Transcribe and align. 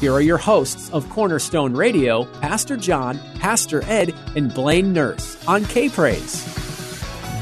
here 0.00 0.12
are 0.12 0.20
your 0.20 0.38
hosts 0.38 0.90
of 0.90 1.08
Cornerstone 1.10 1.74
Radio, 1.74 2.24
Pastor 2.40 2.76
John, 2.76 3.18
Pastor 3.40 3.82
Ed, 3.86 4.14
and 4.36 4.54
Blaine 4.54 4.92
Nurse 4.92 5.36
on 5.48 5.64
K 5.64 5.88
Praise. 5.88 6.44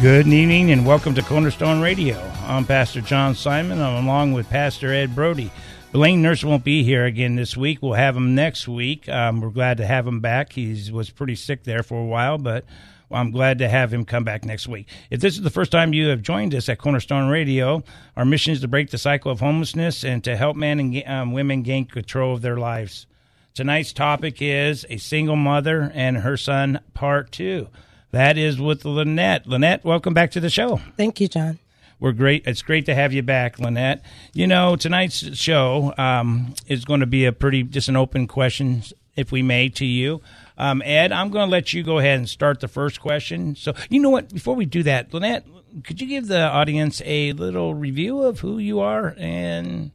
Good 0.01 0.27
evening 0.27 0.71
and 0.71 0.87
welcome 0.87 1.15
to 1.15 1.23
Cornerstone 1.23 1.83
Radio. 1.83 2.19
I'm 2.47 2.65
Pastor 2.65 3.03
John 3.03 3.35
Simon. 3.35 3.81
I'm 3.81 4.05
along 4.05 4.33
with 4.33 4.49
Pastor 4.49 4.91
Ed 4.93 5.15
Brody. 5.15 5.51
Blaine 5.93 6.23
Nurse 6.23 6.45
won't 6.45 6.65
be 6.65 6.83
here 6.83 7.05
again 7.05 7.37
this 7.37 7.57
week. 7.57 7.83
We'll 7.83 7.93
have 7.93 8.17
him 8.17 8.35
next 8.35 8.67
week. 8.69 9.07
Um, 9.09 9.41
we're 9.43 9.51
glad 9.51 9.77
to 9.77 9.87
have 9.87 10.07
him 10.07 10.21
back. 10.21 10.53
He 10.53 10.91
was 10.91 11.11
pretty 11.11 11.35
sick 11.35 11.65
there 11.65 11.83
for 11.83 12.01
a 12.01 12.07
while, 12.07 12.39
but 12.39 12.65
well, 13.09 13.21
I'm 13.21 13.31
glad 13.31 13.59
to 13.59 13.69
have 13.69 13.93
him 13.93 14.05
come 14.05 14.25
back 14.25 14.45
next 14.45 14.67
week. 14.67 14.89
If 15.11 15.21
this 15.21 15.37
is 15.37 15.43
the 15.43 15.51
first 15.51 15.71
time 15.71 15.95
you 15.95 16.09
have 16.09 16.23
joined 16.23 16.55
us 16.55 16.69
at 16.69 16.79
Cornerstone 16.79 17.29
Radio, 17.29 17.85
our 18.17 18.25
mission 18.25 18.53
is 18.53 18.61
to 18.63 18.69
break 18.69 18.91
the 18.91 18.99
cycle 18.99 19.31
of 19.31 19.41
homelessness 19.41 20.05
and 20.05 20.25
to 20.25 20.37
help 20.37 20.57
men 20.57 20.81
and 20.81 21.07
um, 21.07 21.33
women 21.33 21.63
gain 21.63 21.85
control 21.85 22.35
of 22.35 22.43
their 22.43 22.57
lives. 22.57 23.07
Tonight's 23.55 23.93
topic 23.93 24.43
is 24.43 24.85
a 24.91 24.99
single 24.99 25.37
mother 25.37 25.91
and 25.95 26.19
her 26.19 26.37
son, 26.37 26.81
part 26.95 27.33
two. 27.33 27.69
That 28.11 28.37
is 28.37 28.61
with 28.61 28.85
Lynette. 28.85 29.47
Lynette, 29.47 29.85
welcome 29.85 30.15
back 30.15 30.33
to 30.33 30.41
the 30.41 30.51
show. 30.51 30.81
Thank 30.97 31.21
you, 31.21 31.29
John. 31.29 31.59
We're 31.99 32.13
great. 32.13 32.47
It's 32.47 32.63
great 32.63 32.87
to 32.87 32.95
have 32.95 33.13
you 33.13 33.23
back, 33.23 33.59
Lynette. 33.59 34.05
You 34.35 34.47
know, 34.47 34.77
tonight's 34.77 35.37
show 35.39 35.95
um, 35.97 36.55
is 36.67 36.85
going 36.85 37.01
to 37.01 37.07
be 37.07 37.25
a 37.25 37.33
pretty 37.33 37.63
just 37.63 37.89
an 37.89 37.97
open 37.97 38.27
question, 38.27 38.83
if 39.17 39.33
we 39.33 39.43
may, 39.43 39.69
to 39.71 39.85
you. 39.87 40.21
Um, 40.59 40.83
Ed, 40.85 41.13
I'm 41.13 41.31
going 41.31 41.47
to 41.47 41.51
let 41.51 41.73
you 41.73 41.83
go 41.83 41.99
ahead 41.99 42.19
and 42.19 42.29
start 42.29 42.61
the 42.61 42.69
first 42.69 43.01
question. 43.01 43.57
So, 43.57 43.75
you 43.91 44.01
know 44.01 44.11
what? 44.11 44.33
Before 44.33 44.55
we 44.55 44.67
do 44.67 44.83
that, 44.85 45.13
Lynette, 45.13 45.47
could 45.85 46.01
you 46.01 46.07
give 46.07 46.29
the 46.29 46.43
audience 46.43 47.03
a 47.05 47.33
little 47.33 47.75
review 47.75 48.23
of 48.23 48.41
who 48.41 48.59
you 48.59 48.81
are 48.81 49.15
and 49.19 49.91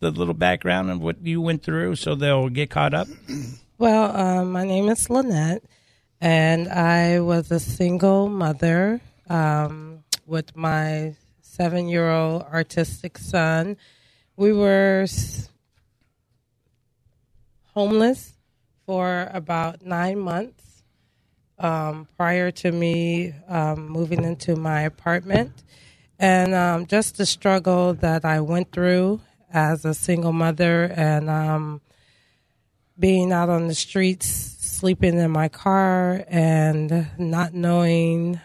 the 0.00 0.10
little 0.10 0.34
background 0.34 0.90
of 0.90 1.00
what 1.00 1.20
you 1.22 1.40
went 1.40 1.62
through 1.62 1.96
so 1.96 2.14
they'll 2.14 2.48
get 2.48 2.70
caught 2.70 2.94
up? 2.94 3.08
Well, 3.78 4.16
um, 4.16 4.52
my 4.52 4.64
name 4.64 4.88
is 4.88 5.10
Lynette, 5.10 5.62
and 6.18 6.66
I 6.66 7.20
was 7.20 7.50
a 7.50 7.60
single 7.60 8.26
mother 8.26 9.02
um, 9.28 10.02
with 10.24 10.56
my 10.56 11.14
seven 11.42 11.86
year 11.86 12.10
old 12.10 12.44
artistic 12.44 13.18
son. 13.18 13.76
We 14.34 14.54
were 14.54 15.06
homeless 17.74 18.35
for 18.86 19.28
about 19.32 19.84
nine 19.84 20.18
months 20.18 20.82
um, 21.58 22.06
prior 22.16 22.50
to 22.50 22.70
me 22.70 23.34
um, 23.48 23.88
moving 23.88 24.24
into 24.24 24.56
my 24.56 24.82
apartment. 24.82 25.52
And 26.18 26.54
um, 26.54 26.86
just 26.86 27.18
the 27.18 27.26
struggle 27.26 27.94
that 27.94 28.24
I 28.24 28.40
went 28.40 28.72
through 28.72 29.20
as 29.52 29.84
a 29.84 29.92
single 29.92 30.32
mother 30.32 30.84
and 30.84 31.28
um, 31.28 31.80
being 32.98 33.32
out 33.32 33.48
on 33.48 33.68
the 33.68 33.74
streets, 33.74 34.26
sleeping 34.26 35.18
in 35.18 35.30
my 35.30 35.48
car, 35.48 36.24
and 36.28 37.08
not 37.18 37.52
knowing 37.52 38.40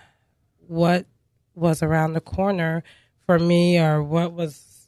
what 0.67 1.05
was 1.55 1.83
around 1.83 2.13
the 2.13 2.21
corner 2.21 2.83
for 3.25 3.39
me 3.39 3.79
or 3.79 4.03
what 4.03 4.33
was 4.33 4.87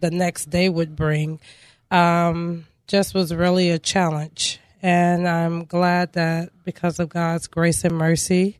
the 0.00 0.10
next 0.10 0.46
day 0.46 0.68
would 0.68 0.96
bring 0.96 1.40
um, 1.90 2.66
just 2.86 3.14
was 3.14 3.32
really 3.34 3.70
a 3.70 3.78
challenge. 3.78 4.58
And 4.84 5.26
I'm 5.26 5.64
glad 5.64 6.12
that 6.12 6.50
because 6.62 6.98
of 6.98 7.08
God's 7.08 7.46
grace 7.46 7.84
and 7.84 7.96
mercy, 7.96 8.58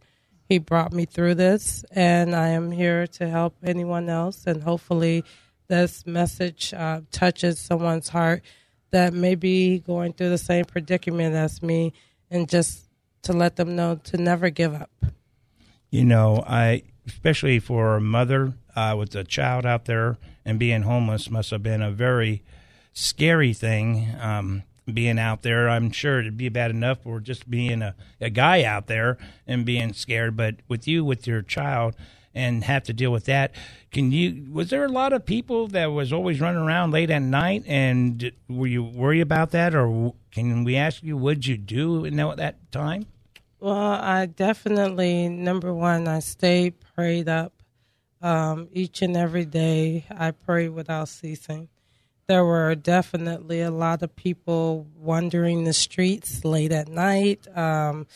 He 0.48 0.56
brought 0.56 0.90
me 0.90 1.04
through 1.04 1.34
this. 1.34 1.84
And 1.90 2.34
I 2.34 2.48
am 2.48 2.70
here 2.70 3.06
to 3.08 3.28
help 3.28 3.56
anyone 3.62 4.08
else. 4.08 4.46
And 4.46 4.62
hopefully, 4.62 5.22
this 5.68 6.06
message 6.06 6.72
uh, 6.72 7.02
touches 7.12 7.60
someone's 7.60 8.08
heart 8.08 8.42
that 8.90 9.12
may 9.12 9.34
be 9.34 9.80
going 9.80 10.14
through 10.14 10.30
the 10.30 10.38
same 10.38 10.64
predicament 10.64 11.34
as 11.34 11.62
me 11.62 11.92
and 12.30 12.48
just 12.48 12.88
to 13.24 13.34
let 13.34 13.56
them 13.56 13.76
know 13.76 13.96
to 14.04 14.16
never 14.16 14.48
give 14.48 14.72
up. 14.72 14.91
You 15.91 16.06
know, 16.06 16.42
I, 16.46 16.84
especially 17.06 17.58
for 17.58 17.96
a 17.96 18.00
mother 18.00 18.54
uh, 18.74 18.94
with 18.98 19.14
a 19.14 19.24
child 19.24 19.66
out 19.66 19.84
there 19.84 20.16
and 20.42 20.58
being 20.58 20.82
homeless, 20.84 21.30
must 21.30 21.50
have 21.50 21.62
been 21.62 21.82
a 21.82 21.91
very 21.91 22.42
scary 22.94 23.52
thing. 23.52 24.08
Um, 24.18 24.62
being 24.93 25.19
out 25.19 25.43
there. 25.43 25.69
I'm 25.69 25.91
sure 25.91 26.21
it'd 26.21 26.37
be 26.37 26.49
bad 26.49 26.71
enough 26.71 27.03
for 27.03 27.21
just 27.21 27.49
being 27.49 27.83
a, 27.83 27.95
a 28.21 28.31
guy 28.31 28.65
out 28.65 28.87
there 28.87 29.19
and 29.47 29.65
being 29.65 29.93
scared. 29.93 30.37
But 30.37 30.56
with 30.69 30.87
you, 30.87 31.05
with 31.05 31.27
your 31.27 31.43
child, 31.43 31.95
and 32.34 32.65
have 32.65 32.83
to 32.84 32.93
deal 32.93 33.12
with 33.12 33.27
that. 33.27 33.55
Can 33.93 34.11
you? 34.11 34.47
Was 34.53 34.71
there 34.71 34.84
a 34.84 34.89
lot 34.89 35.12
of 35.12 35.25
people 35.25 35.69
that 35.69 35.87
was 35.87 36.12
always 36.12 36.41
running 36.41 36.61
around 36.61 36.91
late 36.91 37.11
at 37.11 37.22
night, 37.22 37.62
and 37.67 38.33
were 38.49 38.67
you 38.67 38.83
worried 38.83 39.21
about 39.21 39.53
that, 39.53 39.75
or 39.75 40.15
can 40.33 40.65
we 40.65 40.77
ask 40.77 41.03
you 41.03 41.16
what 41.16 41.47
you 41.47 41.56
do 41.56 42.05
in 42.05 42.16
that 42.16 42.72
time? 42.72 43.06
Well, 43.61 43.77
I 43.77 44.27
definitely 44.27 45.28
number 45.28 45.72
one, 45.72 46.09
I 46.09 46.19
stay 46.19 46.71
prayed 46.71 47.28
up 47.28 47.62
um, 48.21 48.69
each 48.72 49.01
and 49.01 49.16
every 49.16 49.45
day. 49.45 50.05
I 50.11 50.33
pray 50.33 50.69
without 50.69 51.09
ceasing 51.09 51.69
there 52.26 52.44
were 52.44 52.74
definitely 52.74 53.60
a 53.60 53.70
lot 53.70 54.02
of 54.02 54.14
people 54.16 54.86
wandering 54.96 55.64
the 55.64 55.72
streets 55.72 56.44
late 56.44 56.72
at 56.72 56.88
night. 56.88 57.46
Um, 57.56 58.06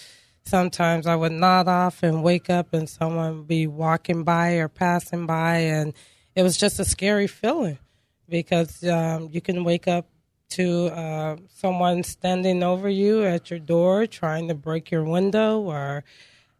sometimes 0.44 1.06
I 1.06 1.14
would 1.14 1.32
nod 1.32 1.68
off 1.68 2.02
and 2.02 2.22
wake 2.22 2.48
up, 2.48 2.72
and 2.72 2.88
someone 2.88 3.38
would 3.38 3.48
be 3.48 3.66
walking 3.66 4.24
by 4.24 4.52
or 4.54 4.68
passing 4.68 5.26
by, 5.26 5.56
and 5.58 5.92
it 6.34 6.42
was 6.42 6.56
just 6.56 6.80
a 6.80 6.84
scary 6.84 7.26
feeling 7.26 7.78
because 8.28 8.84
um, 8.84 9.28
you 9.32 9.40
can 9.40 9.64
wake 9.64 9.88
up 9.88 10.06
to 10.50 10.86
uh, 10.86 11.36
someone 11.54 12.02
standing 12.02 12.62
over 12.62 12.88
you 12.88 13.24
at 13.24 13.50
your 13.50 13.58
door 13.58 14.06
trying 14.06 14.48
to 14.48 14.54
break 14.54 14.90
your 14.90 15.04
window, 15.04 15.60
or 15.60 16.04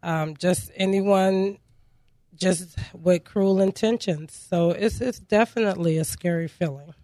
um, 0.02 0.36
just 0.36 0.70
anyone 0.76 1.58
just 2.34 2.78
with 2.94 3.24
cruel 3.24 3.60
intentions. 3.60 4.32
So 4.48 4.70
it's 4.70 5.00
it's 5.00 5.18
definitely 5.18 5.98
a 5.98 6.04
scary 6.04 6.48
feeling. 6.48 6.94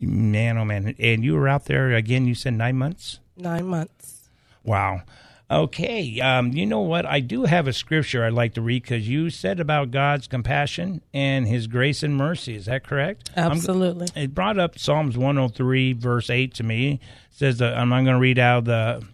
Man, 0.00 0.56
oh 0.56 0.64
man! 0.64 0.94
And 0.98 1.24
you 1.24 1.34
were 1.34 1.48
out 1.48 1.66
there 1.66 1.92
again. 1.92 2.26
You 2.26 2.34
said 2.34 2.54
nine 2.54 2.76
months. 2.76 3.20
Nine 3.36 3.66
months. 3.66 4.28
Wow. 4.64 5.02
Okay. 5.50 6.20
Um, 6.20 6.52
you 6.52 6.64
know 6.64 6.80
what? 6.80 7.04
I 7.04 7.18
do 7.20 7.44
have 7.44 7.66
a 7.66 7.72
scripture 7.72 8.24
I'd 8.24 8.32
like 8.32 8.54
to 8.54 8.62
read 8.62 8.82
because 8.82 9.08
you 9.08 9.30
said 9.30 9.58
about 9.58 9.90
God's 9.90 10.28
compassion 10.28 11.02
and 11.12 11.46
His 11.46 11.66
grace 11.66 12.02
and 12.02 12.16
mercy. 12.16 12.54
Is 12.54 12.66
that 12.66 12.84
correct? 12.84 13.30
Absolutely. 13.36 14.08
I'm, 14.14 14.22
it 14.22 14.34
brought 14.34 14.58
up 14.58 14.78
Psalms 14.78 15.18
103, 15.18 15.94
verse 15.94 16.30
8 16.30 16.54
to 16.54 16.62
me. 16.62 16.92
It 16.92 17.00
says, 17.32 17.60
uh, 17.60 17.74
I'm 17.76 17.90
going 17.90 18.06
to 18.06 18.18
read 18.18 18.38
out 18.38 18.64
the 18.64 19.04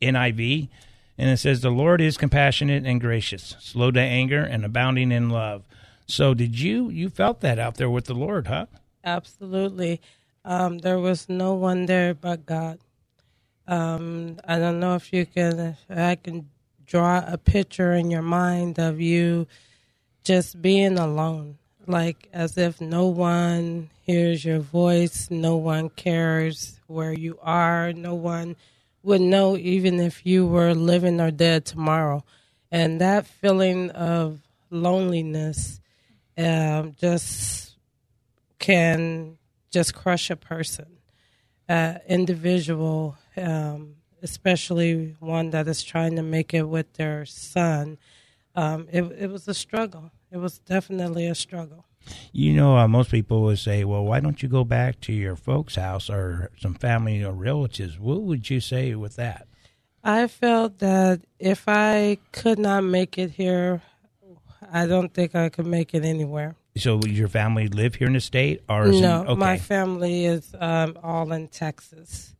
NIV. 0.00 0.68
And 1.18 1.28
it 1.28 1.38
says, 1.38 1.60
The 1.60 1.70
Lord 1.70 2.00
is 2.00 2.16
compassionate 2.16 2.86
and 2.86 3.00
gracious, 3.00 3.56
slow 3.58 3.90
to 3.90 4.00
anger, 4.00 4.42
and 4.42 4.64
abounding 4.64 5.10
in 5.12 5.28
love. 5.28 5.64
So, 6.06 6.34
did 6.34 6.58
you, 6.58 6.88
you 6.88 7.10
felt 7.10 7.40
that 7.40 7.58
out 7.58 7.76
there 7.76 7.90
with 7.90 8.06
the 8.06 8.14
Lord, 8.14 8.46
huh? 8.46 8.66
Absolutely. 9.04 10.00
Um, 10.44 10.78
there 10.78 10.98
was 11.00 11.28
no 11.28 11.54
one 11.54 11.86
there 11.86 12.14
but 12.14 12.46
God. 12.46 12.78
Um, 13.68 14.38
I 14.44 14.58
don't 14.58 14.80
know 14.80 14.96
if 14.96 15.12
you 15.12 15.26
can, 15.26 15.58
if 15.60 15.78
I 15.90 16.16
can 16.16 16.48
draw 16.86 17.24
a 17.26 17.38
picture 17.38 17.92
in 17.94 18.10
your 18.10 18.22
mind 18.22 18.78
of 18.78 19.00
you 19.00 19.46
just 20.24 20.62
being 20.62 20.98
alone, 20.98 21.58
like 21.86 22.28
as 22.32 22.58
if 22.58 22.80
no 22.80 23.06
one 23.08 23.90
hears 24.02 24.44
your 24.44 24.60
voice, 24.60 25.28
no 25.30 25.56
one 25.56 25.90
cares 25.90 26.80
where 26.88 27.12
you 27.12 27.38
are, 27.42 27.92
no 27.92 28.14
one 28.14 28.56
would 29.02 29.20
know 29.22 29.56
even 29.56 30.00
if 30.00 30.26
you 30.26 30.46
were 30.46 30.74
living 30.74 31.20
or 31.20 31.30
dead 31.32 31.64
tomorrow. 31.64 32.24
And 32.72 33.00
that 33.00 33.26
feeling 33.26 33.90
of 33.92 34.40
loneliness 34.70 35.80
um, 36.38 36.94
just 37.00 37.76
can 38.60 39.38
just 39.70 39.94
crush 39.94 40.30
a 40.30 40.36
person, 40.36 40.98
uh, 41.68 41.94
individual, 42.08 43.16
um, 43.36 43.96
especially 44.22 45.16
one 45.20 45.50
that 45.50 45.68
is 45.68 45.82
trying 45.82 46.16
to 46.16 46.22
make 46.22 46.52
it 46.52 46.68
with 46.68 46.92
their 46.94 47.24
son. 47.24 47.98
Um, 48.54 48.88
it, 48.90 49.02
it 49.02 49.30
was 49.30 49.46
a 49.48 49.54
struggle. 49.54 50.10
It 50.30 50.38
was 50.38 50.58
definitely 50.58 51.26
a 51.26 51.34
struggle. 51.34 51.86
You 52.32 52.54
know, 52.54 52.76
uh, 52.76 52.88
most 52.88 53.10
people 53.10 53.42
would 53.42 53.58
say, 53.58 53.84
"Well, 53.84 54.04
why 54.04 54.20
don't 54.20 54.42
you 54.42 54.48
go 54.48 54.64
back 54.64 55.00
to 55.02 55.12
your 55.12 55.36
folks' 55.36 55.76
house 55.76 56.08
or 56.08 56.50
some 56.58 56.74
family 56.74 57.22
or 57.22 57.32
relatives?" 57.32 57.98
What 57.98 58.22
would 58.22 58.48
you 58.48 58.60
say 58.60 58.94
with 58.94 59.16
that? 59.16 59.46
I 60.02 60.28
felt 60.28 60.78
that 60.78 61.20
if 61.38 61.64
I 61.68 62.18
could 62.32 62.58
not 62.58 62.84
make 62.84 63.18
it 63.18 63.32
here, 63.32 63.82
I 64.72 64.86
don't 64.86 65.12
think 65.12 65.34
I 65.34 65.50
could 65.50 65.66
make 65.66 65.94
it 65.94 66.04
anywhere. 66.04 66.56
So, 66.76 67.00
your 67.06 67.28
family 67.28 67.68
live 67.68 67.96
here 67.96 68.06
in 68.06 68.12
the 68.12 68.20
state, 68.20 68.62
or 68.68 68.86
no? 68.86 69.22
It, 69.22 69.28
okay. 69.28 69.34
My 69.34 69.58
family 69.58 70.24
is 70.24 70.54
um, 70.58 70.96
all 71.02 71.32
in 71.32 71.48
Texas. 71.48 72.34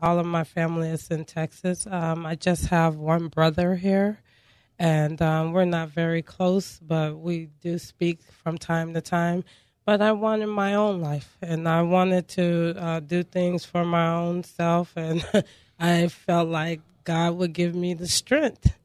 All 0.00 0.18
of 0.18 0.26
my 0.26 0.44
family 0.44 0.90
is 0.90 1.08
in 1.08 1.24
Texas. 1.24 1.86
Um, 1.90 2.24
I 2.24 2.36
just 2.36 2.66
have 2.66 2.96
one 2.96 3.28
brother 3.28 3.74
here, 3.74 4.20
and 4.78 5.20
um, 5.20 5.52
we're 5.52 5.64
not 5.64 5.88
very 5.88 6.22
close, 6.22 6.78
but 6.80 7.18
we 7.18 7.48
do 7.60 7.78
speak 7.78 8.20
from 8.42 8.58
time 8.58 8.94
to 8.94 9.00
time. 9.00 9.42
But 9.84 10.02
I 10.02 10.12
wanted 10.12 10.46
my 10.46 10.74
own 10.74 11.00
life, 11.00 11.36
and 11.42 11.68
I 11.68 11.82
wanted 11.82 12.28
to 12.28 12.74
uh, 12.78 13.00
do 13.00 13.22
things 13.22 13.64
for 13.64 13.84
my 13.84 14.08
own 14.08 14.44
self, 14.44 14.92
and 14.96 15.24
I 15.80 16.08
felt 16.08 16.48
like 16.48 16.80
God 17.04 17.36
would 17.36 17.52
give 17.52 17.74
me 17.74 17.94
the 17.94 18.08
strength 18.08 18.76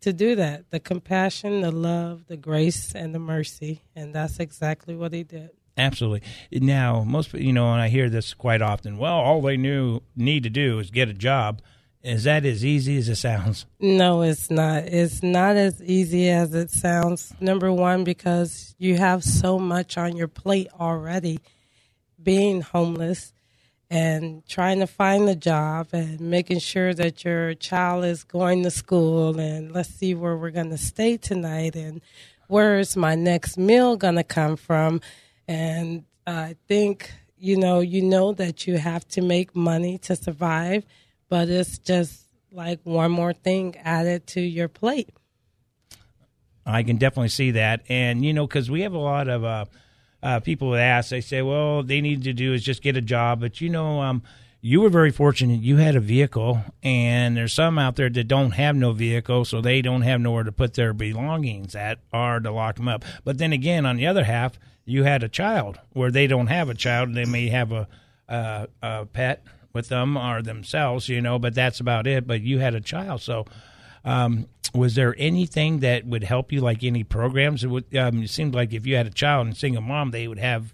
to 0.00 0.12
do 0.12 0.36
that 0.36 0.70
the 0.70 0.80
compassion, 0.80 1.60
the 1.60 1.70
love, 1.70 2.26
the 2.26 2.36
grace, 2.36 2.94
and 2.94 3.14
the 3.14 3.18
mercy. 3.18 3.82
And 3.94 4.14
that's 4.14 4.38
exactly 4.38 4.94
what 4.94 5.12
He 5.12 5.22
did. 5.22 5.50
Absolutely. 5.76 6.22
Now, 6.52 7.04
most 7.04 7.32
you 7.34 7.52
know, 7.52 7.72
and 7.72 7.80
I 7.80 7.88
hear 7.88 8.10
this 8.10 8.34
quite 8.34 8.60
often. 8.62 8.98
Well, 8.98 9.14
all 9.14 9.40
they 9.40 9.56
knew 9.56 10.00
need 10.16 10.42
to 10.42 10.50
do 10.50 10.80
is 10.80 10.90
get 10.90 11.08
a 11.08 11.14
job. 11.14 11.62
Is 12.02 12.24
that 12.24 12.44
as 12.44 12.64
easy 12.64 12.96
as 12.96 13.08
it 13.08 13.16
sounds? 13.16 13.66
No, 13.80 14.22
it's 14.22 14.50
not. 14.50 14.84
It's 14.84 15.22
not 15.22 15.56
as 15.56 15.82
easy 15.82 16.28
as 16.28 16.54
it 16.54 16.70
sounds. 16.70 17.32
Number 17.40 17.72
one, 17.72 18.04
because 18.04 18.74
you 18.78 18.96
have 18.96 19.24
so 19.24 19.58
much 19.58 19.98
on 19.98 20.16
your 20.16 20.28
plate 20.28 20.68
already, 20.78 21.40
being 22.22 22.60
homeless 22.60 23.32
and 23.90 24.46
trying 24.46 24.80
to 24.80 24.86
find 24.86 25.28
a 25.28 25.34
job 25.34 25.88
and 25.92 26.20
making 26.20 26.58
sure 26.58 26.92
that 26.94 27.24
your 27.24 27.54
child 27.54 28.04
is 28.04 28.24
going 28.24 28.62
to 28.64 28.70
school. 28.70 29.38
And 29.38 29.72
let's 29.72 29.88
see 29.88 30.14
where 30.14 30.36
we're 30.36 30.50
going 30.50 30.70
to 30.70 30.78
stay 30.78 31.16
tonight 31.16 31.74
and 31.74 32.00
where 32.48 32.78
is 32.78 32.96
my 32.96 33.14
next 33.14 33.56
meal 33.56 33.96
going 33.96 34.16
to 34.16 34.24
come 34.24 34.56
from. 34.56 35.00
And 35.46 36.04
i 36.26 36.54
think 36.66 37.10
you 37.38 37.56
know 37.56 37.80
you 37.80 38.02
know 38.02 38.34
that 38.34 38.66
you 38.66 38.76
have 38.76 39.08
to 39.08 39.22
make 39.22 39.56
money 39.56 39.96
to 39.96 40.14
survive 40.14 40.84
but 41.30 41.48
it's 41.48 41.78
just 41.78 42.28
like 42.52 42.80
one 42.84 43.10
more 43.10 43.32
thing 43.32 43.76
added 43.82 44.26
to 44.26 44.40
your 44.40 44.68
plate. 44.68 45.10
I 46.64 46.82
can 46.82 46.96
definitely 46.96 47.28
see 47.28 47.52
that. 47.52 47.82
And 47.88 48.24
you 48.24 48.32
know 48.32 48.46
because 48.46 48.70
we 48.70 48.82
have 48.82 48.94
a 48.94 48.98
lot 48.98 49.28
of 49.28 49.44
uh 49.44 49.64
uh, 50.22 50.40
people 50.40 50.68
would 50.70 50.80
ask, 50.80 51.10
they 51.10 51.20
say, 51.20 51.42
well, 51.42 51.82
they 51.82 52.00
need 52.00 52.24
to 52.24 52.32
do 52.32 52.52
is 52.52 52.62
just 52.62 52.82
get 52.82 52.96
a 52.96 53.00
job. 53.00 53.40
But 53.40 53.60
you 53.60 53.68
know, 53.68 54.00
um, 54.00 54.22
you 54.60 54.80
were 54.80 54.88
very 54.88 55.12
fortunate. 55.12 55.60
You 55.60 55.76
had 55.76 55.94
a 55.94 56.00
vehicle, 56.00 56.60
and 56.82 57.36
there's 57.36 57.52
some 57.52 57.78
out 57.78 57.96
there 57.96 58.10
that 58.10 58.24
don't 58.24 58.52
have 58.52 58.74
no 58.74 58.92
vehicle, 58.92 59.44
so 59.44 59.60
they 59.60 59.82
don't 59.82 60.02
have 60.02 60.20
nowhere 60.20 60.42
to 60.42 60.52
put 60.52 60.74
their 60.74 60.92
belongings 60.92 61.74
at 61.74 61.98
or 62.12 62.40
to 62.40 62.50
lock 62.50 62.76
them 62.76 62.88
up. 62.88 63.04
But 63.24 63.38
then 63.38 63.52
again, 63.52 63.86
on 63.86 63.96
the 63.96 64.06
other 64.06 64.24
half, 64.24 64.58
you 64.84 65.04
had 65.04 65.22
a 65.22 65.28
child 65.28 65.78
where 65.92 66.10
they 66.10 66.26
don't 66.26 66.48
have 66.48 66.68
a 66.68 66.74
child. 66.74 67.14
They 67.14 67.24
may 67.24 67.48
have 67.48 67.70
a, 67.70 67.86
a, 68.28 68.68
a 68.82 69.06
pet 69.06 69.44
with 69.72 69.88
them 69.88 70.16
or 70.16 70.42
themselves, 70.42 71.08
you 71.08 71.20
know, 71.20 71.38
but 71.38 71.54
that's 71.54 71.78
about 71.78 72.06
it. 72.06 72.26
But 72.26 72.40
you 72.40 72.58
had 72.58 72.74
a 72.74 72.80
child, 72.80 73.20
so 73.20 73.46
um, 74.04 74.46
was 74.74 74.94
there 74.94 75.14
anything 75.18 75.80
that 75.80 76.06
would 76.06 76.24
help 76.24 76.52
you, 76.52 76.60
like 76.60 76.84
any 76.84 77.04
programs? 77.04 77.64
It, 77.64 77.68
would, 77.68 77.96
um, 77.96 78.22
it 78.22 78.30
seemed 78.30 78.54
like 78.54 78.72
if 78.72 78.86
you 78.86 78.96
had 78.96 79.06
a 79.06 79.10
child 79.10 79.46
and 79.46 79.56
single 79.56 79.82
mom, 79.82 80.10
they 80.10 80.28
would 80.28 80.38
have 80.38 80.72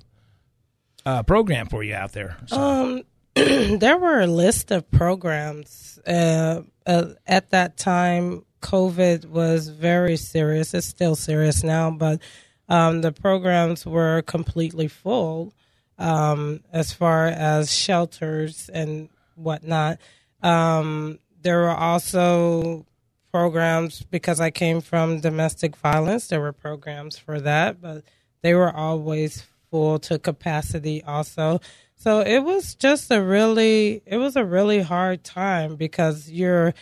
a 1.06 1.24
program 1.24 1.66
for 1.66 1.82
you 1.82 1.94
out 1.94 2.12
there. 2.12 2.36
So. 2.46 2.56
Um, 2.60 3.02
there 3.34 3.98
were 3.98 4.20
a 4.20 4.26
list 4.26 4.70
of 4.70 4.90
programs 4.90 5.98
uh, 6.06 6.62
uh, 6.86 7.06
at 7.26 7.50
that 7.50 7.76
time. 7.76 8.44
COVID 8.62 9.26
was 9.26 9.68
very 9.68 10.16
serious. 10.16 10.72
It's 10.72 10.86
still 10.86 11.16
serious 11.16 11.62
now, 11.62 11.90
but 11.90 12.20
um, 12.68 13.02
the 13.02 13.12
programs 13.12 13.84
were 13.84 14.22
completely 14.22 14.88
full 14.88 15.52
um, 15.98 16.60
as 16.72 16.92
far 16.92 17.26
as 17.26 17.74
shelters 17.74 18.70
and 18.72 19.08
whatnot. 19.34 19.98
Um, 20.42 21.18
there 21.42 21.60
were 21.60 21.76
also 21.76 22.86
programs 23.34 24.00
because 24.00 24.38
I 24.38 24.52
came 24.52 24.80
from 24.80 25.18
domestic 25.18 25.74
violence. 25.74 26.28
There 26.28 26.40
were 26.40 26.52
programs 26.52 27.18
for 27.18 27.40
that, 27.40 27.82
but 27.82 28.04
they 28.42 28.54
were 28.54 28.72
always 28.72 29.44
full 29.72 29.98
to 29.98 30.20
capacity 30.20 31.02
also. 31.02 31.60
So 31.96 32.20
it 32.20 32.44
was 32.44 32.76
just 32.76 33.10
a 33.10 33.20
really 33.20 34.02
it 34.06 34.18
was 34.18 34.36
a 34.36 34.44
really 34.44 34.82
hard 34.82 35.24
time 35.24 35.74
because 35.74 36.30
you're 36.30 36.74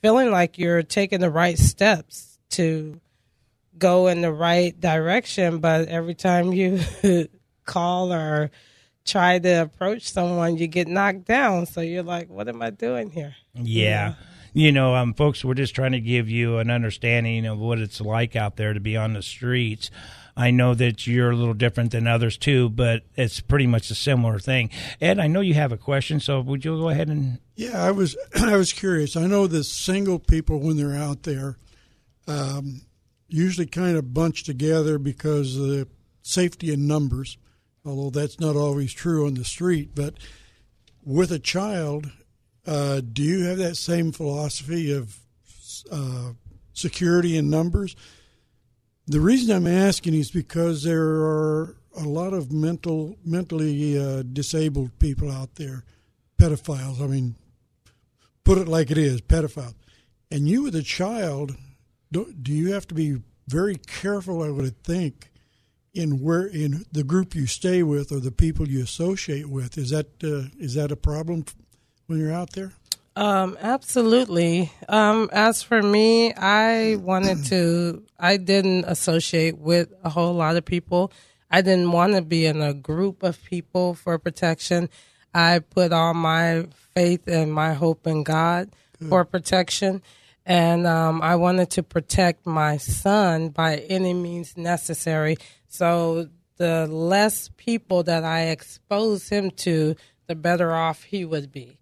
feeling 0.00 0.32
like 0.32 0.58
you're 0.58 0.82
taking 0.82 1.20
the 1.20 1.30
right 1.30 1.56
steps 1.56 2.40
to 2.58 3.00
go 3.78 4.08
in 4.08 4.22
the 4.22 4.32
right 4.32 4.74
direction, 4.80 5.60
but 5.60 5.86
every 5.86 6.14
time 6.14 6.52
you 6.52 6.80
call 7.64 8.12
or 8.12 8.50
try 9.04 9.38
to 9.38 9.62
approach 9.62 10.10
someone, 10.10 10.58
you 10.58 10.66
get 10.66 10.88
knocked 10.88 11.26
down. 11.26 11.66
So 11.66 11.80
you're 11.80 12.02
like, 12.02 12.28
what 12.28 12.48
am 12.48 12.60
I 12.60 12.70
doing 12.70 13.10
here? 13.10 13.36
Yeah. 13.54 14.14
You 14.52 14.72
know, 14.72 14.94
um, 14.94 15.14
folks, 15.14 15.44
we're 15.44 15.54
just 15.54 15.74
trying 15.74 15.92
to 15.92 16.00
give 16.00 16.28
you 16.28 16.58
an 16.58 16.70
understanding 16.70 17.46
of 17.46 17.58
what 17.58 17.78
it's 17.78 18.00
like 18.00 18.36
out 18.36 18.56
there 18.56 18.72
to 18.72 18.80
be 18.80 18.96
on 18.96 19.14
the 19.14 19.22
streets. 19.22 19.90
I 20.36 20.50
know 20.50 20.74
that 20.74 21.06
you're 21.06 21.30
a 21.30 21.36
little 21.36 21.54
different 21.54 21.92
than 21.92 22.06
others 22.06 22.38
too, 22.38 22.70
but 22.70 23.02
it's 23.16 23.40
pretty 23.40 23.66
much 23.66 23.90
a 23.90 23.94
similar 23.94 24.38
thing. 24.38 24.70
Ed, 25.00 25.18
I 25.18 25.26
know 25.26 25.40
you 25.40 25.54
have 25.54 25.72
a 25.72 25.76
question, 25.76 26.20
so 26.20 26.40
would 26.40 26.64
you 26.64 26.78
go 26.78 26.88
ahead 26.88 27.08
and? 27.08 27.38
Yeah, 27.54 27.82
I 27.82 27.90
was 27.90 28.16
I 28.34 28.56
was 28.56 28.72
curious. 28.72 29.16
I 29.16 29.26
know 29.26 29.46
that 29.46 29.64
single 29.64 30.18
people 30.18 30.60
when 30.60 30.76
they're 30.76 30.96
out 30.96 31.24
there, 31.24 31.58
um, 32.26 32.82
usually 33.28 33.66
kind 33.66 33.96
of 33.96 34.14
bunch 34.14 34.44
together 34.44 34.98
because 34.98 35.56
of 35.56 35.66
the 35.66 35.88
safety 36.22 36.72
in 36.72 36.86
numbers. 36.86 37.36
Although 37.84 38.10
that's 38.10 38.38
not 38.38 38.54
always 38.54 38.92
true 38.92 39.26
on 39.26 39.34
the 39.34 39.44
street, 39.44 39.90
but 39.94 40.14
with 41.04 41.32
a 41.32 41.40
child, 41.40 42.10
uh, 42.66 43.00
do 43.00 43.22
you 43.22 43.44
have 43.44 43.58
that 43.58 43.76
same 43.76 44.12
philosophy 44.12 44.92
of 44.92 45.18
uh, 45.90 46.32
security 46.72 47.36
in 47.36 47.50
numbers? 47.50 47.96
The 49.06 49.20
reason 49.20 49.54
I'm 49.54 49.66
asking 49.66 50.14
is 50.14 50.30
because 50.30 50.84
there 50.84 51.02
are 51.02 51.76
a 51.96 52.04
lot 52.04 52.32
of 52.32 52.52
mental, 52.52 53.16
mentally 53.24 53.98
uh, 53.98 54.22
disabled 54.22 54.98
people 54.98 55.30
out 55.30 55.56
there, 55.56 55.84
pedophiles. 56.38 57.02
I 57.02 57.06
mean, 57.06 57.34
put 58.44 58.58
it 58.58 58.68
like 58.68 58.90
it 58.90 58.98
is, 58.98 59.20
pedophiles. 59.20 59.74
And 60.30 60.48
you, 60.48 60.62
with 60.62 60.76
a 60.76 60.82
child, 60.82 61.56
do, 62.10 62.32
do 62.40 62.52
you 62.52 62.72
have 62.72 62.86
to 62.88 62.94
be 62.94 63.18
very 63.48 63.76
careful? 63.76 64.42
I 64.42 64.50
would 64.50 64.82
think 64.84 65.30
in 65.94 66.20
where 66.20 66.46
in 66.46 66.84
the 66.90 67.04
group 67.04 67.34
you 67.34 67.46
stay 67.46 67.82
with 67.82 68.12
or 68.12 68.20
the 68.20 68.32
people 68.32 68.68
you 68.68 68.82
associate 68.82 69.48
with. 69.48 69.76
Is 69.76 69.90
that 69.90 70.06
uh, 70.22 70.48
is 70.58 70.74
that 70.74 70.90
a 70.92 70.96
problem 70.96 71.44
when 72.06 72.18
you're 72.18 72.32
out 72.32 72.52
there? 72.52 72.72
Um, 73.14 73.58
absolutely. 73.60 74.72
Um, 74.88 75.28
as 75.32 75.62
for 75.62 75.82
me, 75.82 76.32
I 76.32 76.96
wanted 76.96 77.44
to, 77.46 78.02
I 78.18 78.38
didn't 78.38 78.84
associate 78.86 79.58
with 79.58 79.92
a 80.02 80.08
whole 80.08 80.34
lot 80.34 80.56
of 80.56 80.64
people. 80.64 81.12
I 81.50 81.60
didn't 81.60 81.92
want 81.92 82.14
to 82.14 82.22
be 82.22 82.46
in 82.46 82.62
a 82.62 82.72
group 82.72 83.22
of 83.22 83.42
people 83.44 83.94
for 83.94 84.18
protection. 84.18 84.88
I 85.34 85.58
put 85.58 85.92
all 85.92 86.14
my 86.14 86.66
faith 86.94 87.28
and 87.28 87.52
my 87.52 87.74
hope 87.74 88.06
in 88.06 88.22
God 88.22 88.70
Good. 88.98 89.08
for 89.08 89.24
protection. 89.24 90.02
And 90.46 90.86
um, 90.86 91.20
I 91.22 91.36
wanted 91.36 91.70
to 91.72 91.82
protect 91.82 92.46
my 92.46 92.78
son 92.78 93.50
by 93.50 93.76
any 93.76 94.14
means 94.14 94.56
necessary. 94.56 95.36
So 95.68 96.28
the 96.56 96.86
less 96.86 97.50
people 97.56 98.02
that 98.04 98.24
I 98.24 98.46
expose 98.46 99.28
him 99.28 99.50
to, 99.50 99.96
the 100.26 100.34
better 100.34 100.72
off 100.72 101.04
he 101.04 101.24
would 101.24 101.52
be. 101.52 101.78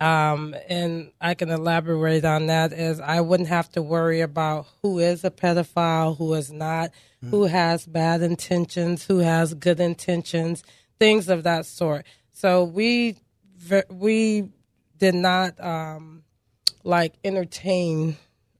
Um, 0.00 0.56
and 0.68 1.12
I 1.20 1.34
can 1.34 1.48
elaborate 1.50 2.24
on 2.24 2.46
that 2.48 2.72
as 2.72 2.98
I 2.98 3.20
wouldn't 3.20 3.48
have 3.50 3.70
to 3.72 3.82
worry 3.82 4.20
about 4.20 4.66
who 4.82 4.98
is 4.98 5.22
a 5.22 5.30
pedophile, 5.30 6.18
who 6.18 6.34
is 6.34 6.50
not, 6.50 6.90
mm. 7.24 7.30
who 7.30 7.44
has 7.44 7.86
bad 7.86 8.20
intentions, 8.20 9.06
who 9.06 9.18
has 9.18 9.54
good 9.54 9.78
intentions, 9.78 10.64
things 10.98 11.28
of 11.28 11.44
that 11.44 11.66
sort. 11.66 12.04
So 12.32 12.64
we 12.64 13.16
we 13.90 14.48
did 14.98 15.14
not 15.14 15.62
um, 15.62 16.24
like 16.82 17.14
entertain 17.22 18.16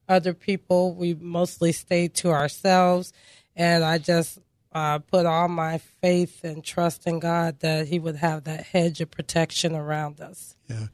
other 0.08 0.34
people. 0.34 0.94
We 0.94 1.14
mostly 1.14 1.72
stayed 1.72 2.14
to 2.16 2.30
ourselves, 2.30 3.12
and 3.56 3.82
I 3.82 3.98
just 3.98 4.38
uh, 4.72 4.98
put 4.98 5.26
all 5.26 5.48
my 5.48 5.78
faith 5.78 6.44
and 6.44 6.64
trust 6.64 7.06
in 7.06 7.18
God 7.18 7.60
that 7.60 7.88
He 7.88 7.98
would 7.98 8.16
have 8.16 8.44
that 8.44 8.64
hedge 8.64 9.00
of 9.00 9.10
protection 9.10 9.74
around 9.74 10.20
us. 10.20 10.56
Yeah. 10.68 10.86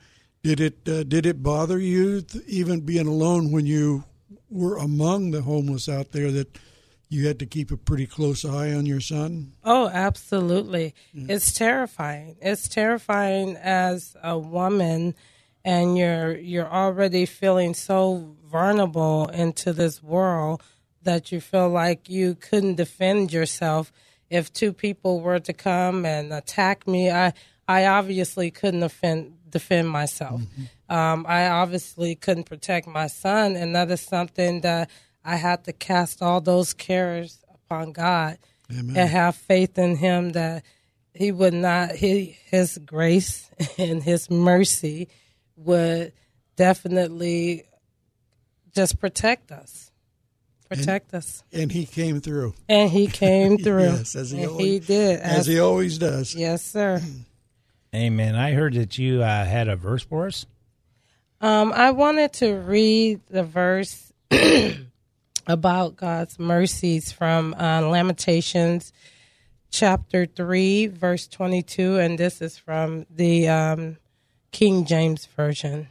Did 0.43 0.61
it 0.61 0.89
uh, 0.89 1.03
did 1.03 1.27
it 1.27 1.43
bother 1.43 1.79
you 1.79 2.25
even 2.47 2.81
being 2.81 3.07
alone 3.07 3.51
when 3.51 3.67
you 3.67 4.05
were 4.49 4.77
among 4.77 5.33
the 5.33 5.43
homeless 5.43 5.89
out 5.89 6.13
there 6.13 6.31
that 6.31 6.59
you 7.09 7.27
had 7.27 7.39
to 7.39 7.47
keep 7.47 7.71
a 7.71 7.77
pretty 7.77 8.07
close 8.07 8.45
eye 8.45 8.73
on 8.73 8.85
your 8.85 9.01
son. 9.01 9.53
Oh, 9.65 9.89
absolutely. 9.89 10.95
It's 11.15 11.53
terrifying. 11.53 12.37
It's 12.41 12.69
terrifying 12.69 13.57
as 13.57 14.15
a 14.23 14.39
woman 14.39 15.15
and 15.65 15.99
you're 15.99 16.37
you're 16.37 16.71
already 16.71 17.27
feeling 17.27 17.75
so 17.75 18.37
vulnerable 18.45 19.29
into 19.29 19.73
this 19.73 20.03
world 20.03 20.63
that 21.03 21.33
you 21.33 21.41
feel 21.41 21.69
like 21.69 22.09
you 22.09 22.35
couldn't 22.35 22.75
defend 22.75 23.33
yourself 23.33 23.93
if 24.31 24.53
two 24.53 24.73
people 24.73 25.21
were 25.21 25.41
to 25.41 25.53
come 25.53 26.05
and 26.05 26.33
attack 26.33 26.87
me. 26.87 27.11
I 27.11 27.33
I 27.67 27.87
obviously 27.87 28.51
couldn't 28.51 28.81
defend 28.81 29.35
defend 29.51 29.89
myself. 29.89 30.43
Um, 30.89 31.27
I 31.29 31.49
obviously 31.49 32.15
couldn't 32.15 32.45
protect 32.45 32.87
my 32.87 33.07
son, 33.07 33.57
and 33.57 33.75
that 33.75 33.91
is 33.91 34.01
something 34.01 34.63
that 34.63 34.91
I 35.25 35.37
had 35.37 35.65
to 35.65 35.73
cast 35.73 36.23
all 36.23 36.41
those 36.41 36.73
cares 36.73 37.45
upon 37.55 37.93
God 37.93 38.39
Amen. 38.71 38.97
and 38.97 39.09
have 39.11 39.37
faith 39.37 39.79
in 39.79 39.97
Him 39.97 40.31
that 40.31 40.65
He 41.15 41.33
would 41.33 41.55
not 41.55 41.93
he, 41.93 42.39
His 42.47 42.79
grace 42.79 43.51
and 43.79 44.03
His 44.03 44.31
mercy 44.31 45.09
would 45.57 46.13
definitely 46.57 47.65
just 48.75 48.99
protect 48.99 49.53
us, 49.53 49.88
protect 50.69 51.15
us, 51.15 51.43
And 51.53 51.71
he 51.73 51.87
came 51.87 52.21
through, 52.21 52.55
and 52.69 52.91
He 52.91 53.07
came 53.07 53.59
through. 53.65 53.83
Yes, 53.85 54.15
as 54.17 54.31
he 54.31 54.43
and 54.43 54.51
always- 54.51 54.67
he 54.67 54.79
did, 54.81 55.21
as 55.21 55.47
he 55.47 55.59
always 55.59 55.99
does. 55.99 56.35
yes, 56.35 56.63
sir. 56.63 57.01
Amen. 57.95 58.35
I 58.37 58.53
heard 58.53 58.75
that 58.75 58.99
you 58.99 59.23
uh, 59.23 59.45
had 59.45 59.69
a 59.69 59.77
verse 59.77 60.03
for 60.03 60.27
us. 60.27 60.45
Um, 61.41 61.73
I 61.73 61.93
wanted 61.93 62.33
to 62.35 62.53
read 62.55 63.21
the 63.31 63.45
verse 63.45 64.13
about 65.47 65.97
God's 65.97 66.39
mercies 66.39 67.13
from 67.13 67.55
uh, 67.59 67.81
Lamentations 67.83 68.93
chapter 69.71 70.27
3, 70.27 70.89
verse 70.89 71.27
22, 71.29 71.99
and 71.99 72.19
this 72.19 72.43
is 72.43 72.59
from 72.59 73.07
the 73.11 73.49
um, 73.49 73.97
King 74.53 74.85
James 74.85 75.27
Version. 75.37 75.89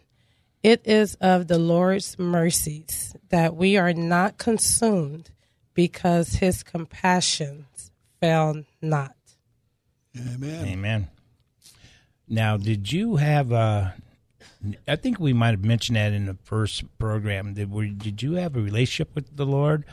It 0.68 0.82
is 0.84 1.16
of 1.22 1.48
the 1.48 1.58
Lord's 1.58 2.20
mercies 2.20 3.16
that 3.30 3.56
we 3.56 3.78
are 3.78 3.94
not 3.94 4.38
consumed 4.38 5.30
because 5.74 6.34
his 6.34 6.62
compassions 6.62 7.90
fail 8.20 8.66
not. 8.82 9.16
Amen. 10.18 10.66
Amen. 10.66 11.08
Now, 12.28 12.58
did 12.58 12.92
you 12.92 13.16
have 13.16 13.54
uh 13.54 13.92
I 14.86 14.98
think 14.98 15.22
we 15.22 15.32
might 15.32 15.52
have 15.52 15.64
mentioned 15.64 15.96
that 15.96 16.12
in 16.12 16.26
the 16.26 16.38
first 16.44 16.84
program. 16.98 17.54
Did 17.54 17.72
were, 17.72 17.86
did 17.88 18.22
you 18.22 18.34
have 18.34 18.58
a 18.58 18.62
relationship 18.62 19.16
with 19.16 19.38
the 19.38 19.46
Lord? 19.46 19.86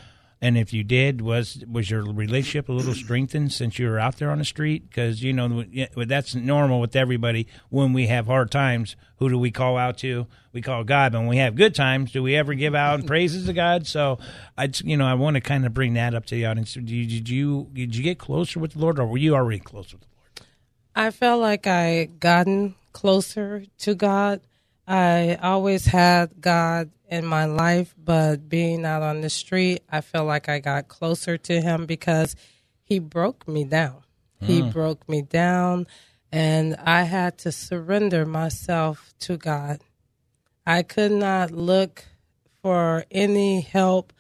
And 0.45 0.59
if 0.59 0.75
you 0.75 0.85
did, 0.85 1.23
was 1.23 1.65
was 1.67 1.91
your 1.91 2.03
relationship 2.03 2.69
a 2.69 2.73
little 2.73 2.93
strengthened 2.93 3.51
since 3.51 3.79
you 3.79 3.89
were 3.89 3.99
out 3.99 4.19
there 4.19 4.31
on 4.31 4.37
the 4.37 4.45
street? 4.45 4.87
Because 4.87 5.23
you 5.23 5.33
know 5.33 5.65
that's 5.97 6.35
normal 6.35 6.81
with 6.81 6.95
everybody. 6.95 7.47
When 7.71 7.95
we 7.95 8.09
have 8.09 8.27
hard 8.27 8.51
times, 8.51 8.95
who 9.17 9.31
do 9.31 9.39
we 9.39 9.51
call 9.51 9.79
out 9.79 9.97
to? 9.99 10.27
We 10.53 10.61
call 10.61 10.85
God. 10.85 11.15
When 11.15 11.29
we 11.29 11.39
have 11.39 11.55
good 11.55 11.75
times, 11.75 12.13
do 12.13 12.23
we 12.23 12.37
ever 12.37 12.53
give 12.53 12.75
out 12.75 13.07
praises 13.07 13.47
to 13.47 13.55
God? 13.55 13.87
So 13.87 14.19
I, 14.59 14.69
you 14.85 14.99
know, 14.99 15.07
I 15.07 15.15
want 15.15 15.37
to 15.37 15.41
kind 15.41 15.65
of 15.65 15.73
bring 15.73 15.95
that 15.95 16.15
up 16.15 16.27
to 16.27 16.35
the 16.35 16.45
audience. 16.45 16.75
Did 16.75 16.91
you, 16.91 17.07
did 17.07 17.29
you 17.31 17.71
did 17.73 17.97
you 17.97 18.03
get 18.03 18.19
closer 18.19 18.61
with 18.61 18.75
the 18.75 18.81
Lord, 18.81 18.99
or 18.99 19.07
were 19.07 19.17
you 19.17 19.35
already 19.35 19.61
close 19.61 19.95
with 19.95 20.03
the 20.03 20.09
Lord? 20.09 20.49
I 20.95 21.11
felt 21.11 21.41
like 21.41 21.67
I 21.67 22.11
gotten 22.21 22.75
closer 22.93 23.65
to 23.79 23.95
God. 23.95 24.43
I 24.87 25.37
always 25.43 25.87
had 25.87 26.41
God 26.41 26.91
in 27.09 27.25
my 27.25 27.47
life, 27.47 27.95
but 27.97 28.49
being 28.49 28.85
out 28.85 29.03
on 29.03 29.21
the 29.21 29.31
street, 29.31 29.83
I 29.91 30.01
felt 30.01 30.27
like 30.27 30.49
I 30.49 30.59
got 30.59 30.89
closer 30.89 31.39
to 31.39 31.61
Him 31.61 31.87
because 31.87 32.37
He 32.83 32.99
broke 32.99 33.49
me 33.49 33.65
down. 33.65 34.03
He 34.41 34.61
broke 34.61 35.09
me 35.09 35.23
down, 35.23 35.87
and 36.31 36.77
I 36.77 37.05
had 37.05 37.39
to 37.39 37.53
surrender 37.53 38.27
myself 38.27 39.15
to 39.21 39.39
God. 39.39 39.81
I 40.67 40.83
could 40.83 41.13
not 41.13 41.51
look 41.51 42.05
for 42.63 43.05
any 43.11 43.63
help 43.63 44.13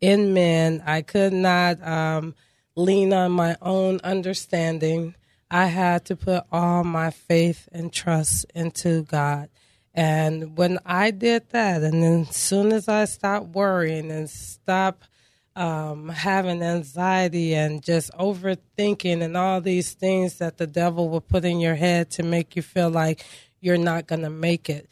in 0.00 0.32
men. 0.32 0.82
I 0.86 1.02
could 1.02 1.32
not 1.32 1.82
um, 1.82 2.34
lean 2.76 3.12
on 3.12 3.32
my 3.32 3.56
own 3.62 4.00
understanding. 4.04 5.14
I 5.50 5.66
had 5.66 6.04
to 6.06 6.16
put 6.16 6.44
all 6.52 6.84
my 6.84 7.10
faith 7.10 7.68
and 7.72 7.92
trust 7.92 8.46
into 8.54 9.02
God. 9.02 9.48
And 9.94 10.58
when 10.58 10.78
I 10.84 11.12
did 11.12 11.50
that, 11.50 11.82
and 11.82 12.02
then 12.02 12.26
as 12.28 12.36
soon 12.36 12.72
as 12.72 12.88
I 12.88 13.04
stopped 13.04 13.54
worrying 13.54 14.10
and 14.10 14.28
stopped 14.28 15.08
um, 15.56 16.08
having 16.08 16.62
anxiety 16.62 17.54
and 17.54 17.82
just 17.82 18.10
overthinking 18.12 19.22
and 19.22 19.36
all 19.36 19.60
these 19.60 19.92
things 19.92 20.38
that 20.38 20.58
the 20.58 20.66
devil 20.66 21.08
will 21.08 21.20
put 21.20 21.44
in 21.44 21.60
your 21.60 21.76
head 21.76 22.10
to 22.12 22.24
make 22.24 22.56
you 22.56 22.62
feel 22.62 22.90
like 22.90 23.24
you're 23.60 23.78
not 23.78 24.08
going 24.08 24.22
to 24.22 24.30
make 24.30 24.68
it. 24.68 24.88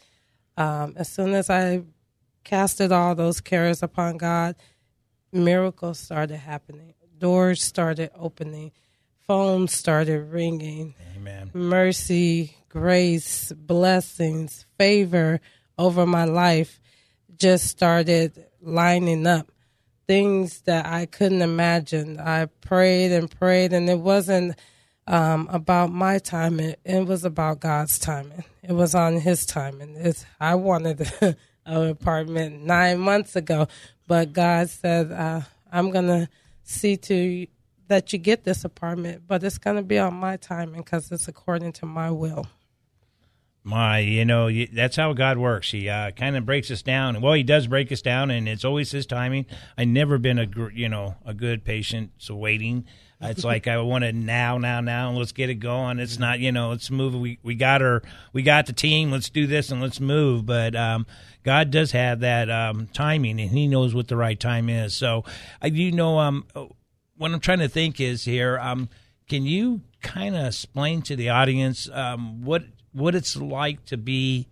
Um, 0.55 0.93
as 0.95 1.09
soon 1.09 1.33
as 1.33 1.49
I 1.49 1.83
casted 2.45 2.91
all 2.91 3.13
those 3.13 3.41
cares 3.41 3.83
upon 3.83 4.17
God, 4.17 4.55
miracles 5.33 5.99
started 5.99 6.37
happening. 6.37 6.93
Doors 7.17 7.61
started 7.61 8.11
opening. 8.15 8.71
Phones 9.27 9.73
started 9.73 10.31
ringing. 10.31 10.95
Amen. 11.15 11.49
Mercy, 11.53 12.57
grace, 12.69 13.51
blessings, 13.53 14.65
favor 14.77 15.39
over 15.77 16.05
my 16.05 16.25
life 16.25 16.79
just 17.37 17.67
started 17.67 18.45
lining 18.61 19.27
up. 19.27 19.51
Things 20.07 20.61
that 20.61 20.85
I 20.85 21.05
couldn't 21.05 21.41
imagine. 21.41 22.19
I 22.19 22.45
prayed 22.45 23.11
and 23.11 23.29
prayed, 23.31 23.73
and 23.73 23.89
it 23.89 23.99
wasn't 23.99 24.57
um, 25.07 25.47
about 25.51 25.91
my 25.91 26.19
timing. 26.19 26.75
It 26.83 27.05
was 27.05 27.23
about 27.23 27.61
God's 27.61 27.97
timing. 27.97 28.43
It 28.61 28.73
was 28.73 28.95
on 28.95 29.19
His 29.19 29.45
timing. 29.45 29.95
It's, 29.97 30.25
I 30.39 30.55
wanted 30.55 31.09
an 31.21 31.87
apartment 31.87 32.63
nine 32.63 32.99
months 32.99 33.35
ago, 33.35 33.67
but 34.07 34.33
God 34.33 34.69
said, 34.69 35.11
uh, 35.11 35.41
"I'm 35.71 35.91
gonna 35.91 36.29
see 36.63 36.97
to 36.97 37.47
that 37.93 38.11
you 38.11 38.17
get 38.17 38.43
this 38.43 38.65
apartment, 38.65 39.21
but 39.27 39.43
it's 39.43 39.59
gonna 39.59 39.83
be 39.83 39.99
on 39.99 40.15
my 40.15 40.35
timing 40.35 40.81
because 40.81 41.11
it's 41.11 41.27
according 41.27 41.71
to 41.73 41.85
my 41.85 42.09
will." 42.09 42.47
My, 43.63 43.99
you 43.99 44.25
know, 44.25 44.47
you, 44.47 44.67
that's 44.67 44.97
how 44.97 45.13
God 45.13 45.37
works. 45.37 45.71
He 45.71 45.87
uh, 45.87 46.11
kind 46.11 46.35
of 46.35 46.45
breaks 46.45 46.69
us 46.71 46.81
down. 46.81 47.21
Well, 47.21 47.33
He 47.33 47.43
does 47.43 47.67
break 47.67 47.91
us 47.91 48.01
down, 48.01 48.31
and 48.31 48.49
it's 48.49 48.65
always 48.65 48.91
His 48.91 49.05
timing. 49.05 49.45
I 49.77 49.85
never 49.85 50.17
been 50.17 50.39
a, 50.39 50.47
gr- 50.47 50.71
you 50.71 50.89
know, 50.89 51.15
a 51.23 51.35
good 51.35 51.63
patient. 51.63 52.11
So 52.17 52.35
waiting, 52.35 52.85
it's 53.21 53.43
like 53.43 53.67
I 53.67 53.77
want 53.77 54.03
it 54.03 54.15
now, 54.15 54.57
now, 54.57 54.81
now. 54.81 55.09
and 55.09 55.17
Let's 55.17 55.31
get 55.31 55.51
it 55.51 55.55
going. 55.55 55.99
It's 55.99 56.17
not, 56.17 56.39
you 56.39 56.51
know, 56.51 56.71
let's 56.71 56.89
move. 56.89 57.15
We 57.15 57.37
we 57.43 57.53
got 57.53 57.81
our, 57.83 58.01
we 58.33 58.41
got 58.41 58.65
the 58.65 58.73
team. 58.73 59.11
Let's 59.11 59.29
do 59.29 59.45
this 59.47 59.69
and 59.71 59.81
let's 59.81 59.99
move. 60.01 60.45
But 60.45 60.75
um, 60.75 61.05
God 61.43 61.69
does 61.69 61.91
have 61.91 62.21
that 62.21 62.49
um, 62.49 62.87
timing, 62.87 63.39
and 63.39 63.51
He 63.51 63.67
knows 63.67 63.93
what 63.93 64.09
the 64.09 64.17
right 64.17 64.39
time 64.39 64.67
is. 64.67 64.95
So 64.95 65.23
I 65.61 65.69
do 65.69 65.91
know. 65.91 66.19
Um, 66.19 66.45
what 67.17 67.31
I'm 67.31 67.39
trying 67.39 67.59
to 67.59 67.69
think 67.69 67.99
is 67.99 68.25
here. 68.25 68.57
Um, 68.59 68.89
can 69.27 69.45
you 69.45 69.81
kind 70.01 70.35
of 70.35 70.47
explain 70.47 71.01
to 71.03 71.15
the 71.15 71.29
audience 71.29 71.89
um, 71.91 72.43
what 72.43 72.63
what 72.91 73.15
it's 73.15 73.35
like 73.35 73.85
to 73.85 73.97
be? 73.97 74.47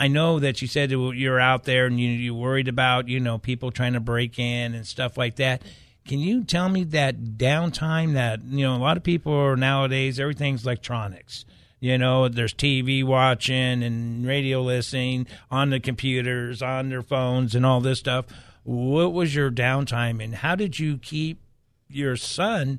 I 0.00 0.08
know 0.08 0.40
that 0.40 0.60
you 0.60 0.68
said 0.68 0.90
you're 0.90 1.40
out 1.40 1.64
there 1.64 1.86
and 1.86 2.00
you 2.00 2.08
you 2.08 2.34
worried 2.34 2.68
about 2.68 3.08
you 3.08 3.20
know 3.20 3.38
people 3.38 3.70
trying 3.70 3.92
to 3.92 4.00
break 4.00 4.38
in 4.38 4.74
and 4.74 4.86
stuff 4.86 5.16
like 5.16 5.36
that. 5.36 5.62
Can 6.06 6.18
you 6.18 6.44
tell 6.44 6.68
me 6.68 6.84
that 6.84 7.38
downtime 7.38 8.14
that 8.14 8.42
you 8.42 8.66
know 8.66 8.76
a 8.76 8.78
lot 8.78 8.96
of 8.96 9.02
people 9.02 9.32
are 9.32 9.56
nowadays 9.56 10.18
everything's 10.18 10.64
electronics. 10.64 11.44
You 11.80 11.98
know, 11.98 12.28
there's 12.28 12.54
TV 12.54 13.04
watching 13.04 13.82
and 13.82 14.26
radio 14.26 14.62
listening 14.62 15.26
on 15.50 15.68
the 15.68 15.80
computers, 15.80 16.62
on 16.62 16.88
their 16.88 17.02
phones, 17.02 17.54
and 17.54 17.66
all 17.66 17.82
this 17.82 17.98
stuff. 17.98 18.24
What 18.62 19.12
was 19.12 19.34
your 19.34 19.50
downtime, 19.50 20.24
and 20.24 20.36
how 20.36 20.54
did 20.54 20.78
you 20.78 20.96
keep 20.96 21.43
your 21.88 22.16
son 22.16 22.78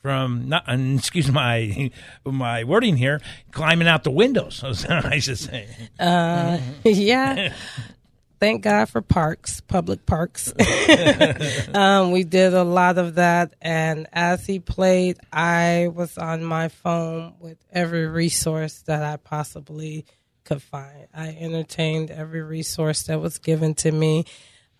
from 0.00 0.48
not 0.48 0.64
excuse 0.68 1.30
my 1.30 1.90
my 2.24 2.64
wording 2.64 2.96
here 2.96 3.20
climbing 3.52 3.88
out 3.88 4.04
the 4.04 4.10
windows 4.10 4.62
i 4.88 5.18
should 5.18 5.38
say 5.38 5.68
uh, 5.98 6.58
yeah. 6.84 7.52
Thank 8.40 8.62
God 8.62 8.90
for 8.90 9.00
parks, 9.00 9.62
public 9.62 10.04
parks. 10.04 10.52
um, 11.74 12.10
we 12.10 12.24
did 12.24 12.52
a 12.52 12.62
lot 12.62 12.98
of 12.98 13.14
that. 13.14 13.54
And 13.62 14.06
as 14.12 14.44
he 14.44 14.58
played, 14.58 15.16
I 15.32 15.88
was 15.90 16.18
on 16.18 16.44
my 16.44 16.68
phone 16.68 17.36
with 17.40 17.56
every 17.72 18.06
resource 18.06 18.82
that 18.82 19.02
I 19.02 19.16
possibly 19.16 20.04
could 20.44 20.62
find. 20.62 21.06
I 21.14 21.28
entertained 21.28 22.10
every 22.10 22.42
resource 22.42 23.04
that 23.04 23.18
was 23.18 23.38
given 23.38 23.74
to 23.76 23.90
me. 23.90 24.26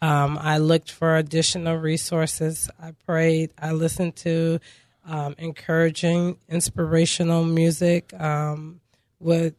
Um, 0.05 0.37
I 0.39 0.59
looked 0.59 0.91
for 0.91 1.17
additional 1.17 1.79
resources. 1.79 2.69
I 2.79 2.91
prayed. 3.07 3.55
I 3.59 3.73
listened 3.73 4.17
to 4.17 4.61
um, 5.07 5.35
encouraging, 5.39 6.37
inspirational 6.47 7.43
music, 7.43 8.13
um, 8.21 8.81
with, 9.19 9.55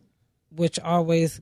which 0.52 0.78
always 0.78 1.42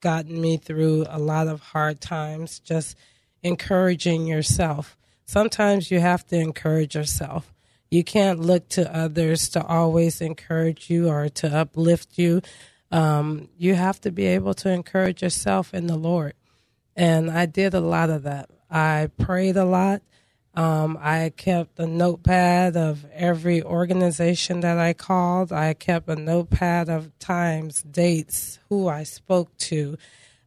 gotten 0.00 0.40
me 0.40 0.56
through 0.56 1.04
a 1.10 1.18
lot 1.18 1.46
of 1.46 1.60
hard 1.60 2.00
times, 2.00 2.58
just 2.60 2.96
encouraging 3.42 4.26
yourself. 4.26 4.96
sometimes 5.26 5.90
you 5.90 6.00
have 6.00 6.26
to 6.28 6.36
encourage 6.36 6.94
yourself. 6.94 7.52
You 7.90 8.02
can't 8.02 8.40
look 8.40 8.66
to 8.70 8.82
others 8.96 9.50
to 9.50 9.62
always 9.62 10.22
encourage 10.22 10.88
you 10.88 11.10
or 11.10 11.28
to 11.28 11.54
uplift 11.54 12.16
you. 12.16 12.40
Um, 12.90 13.50
you 13.58 13.74
have 13.74 14.00
to 14.00 14.10
be 14.10 14.24
able 14.24 14.54
to 14.54 14.70
encourage 14.70 15.20
yourself 15.22 15.74
in 15.74 15.86
the 15.86 15.98
Lord. 15.98 16.32
And 16.98 17.30
I 17.30 17.46
did 17.46 17.74
a 17.74 17.80
lot 17.80 18.10
of 18.10 18.24
that. 18.24 18.50
I 18.68 19.08
prayed 19.20 19.56
a 19.56 19.64
lot. 19.64 20.02
Um, 20.52 20.98
I 21.00 21.30
kept 21.36 21.78
a 21.78 21.86
notepad 21.86 22.76
of 22.76 23.06
every 23.14 23.62
organization 23.62 24.60
that 24.60 24.78
I 24.78 24.94
called. 24.94 25.52
I 25.52 25.74
kept 25.74 26.08
a 26.08 26.16
notepad 26.16 26.88
of 26.88 27.16
times, 27.20 27.82
dates, 27.84 28.58
who 28.68 28.88
I 28.88 29.04
spoke 29.04 29.56
to, 29.58 29.96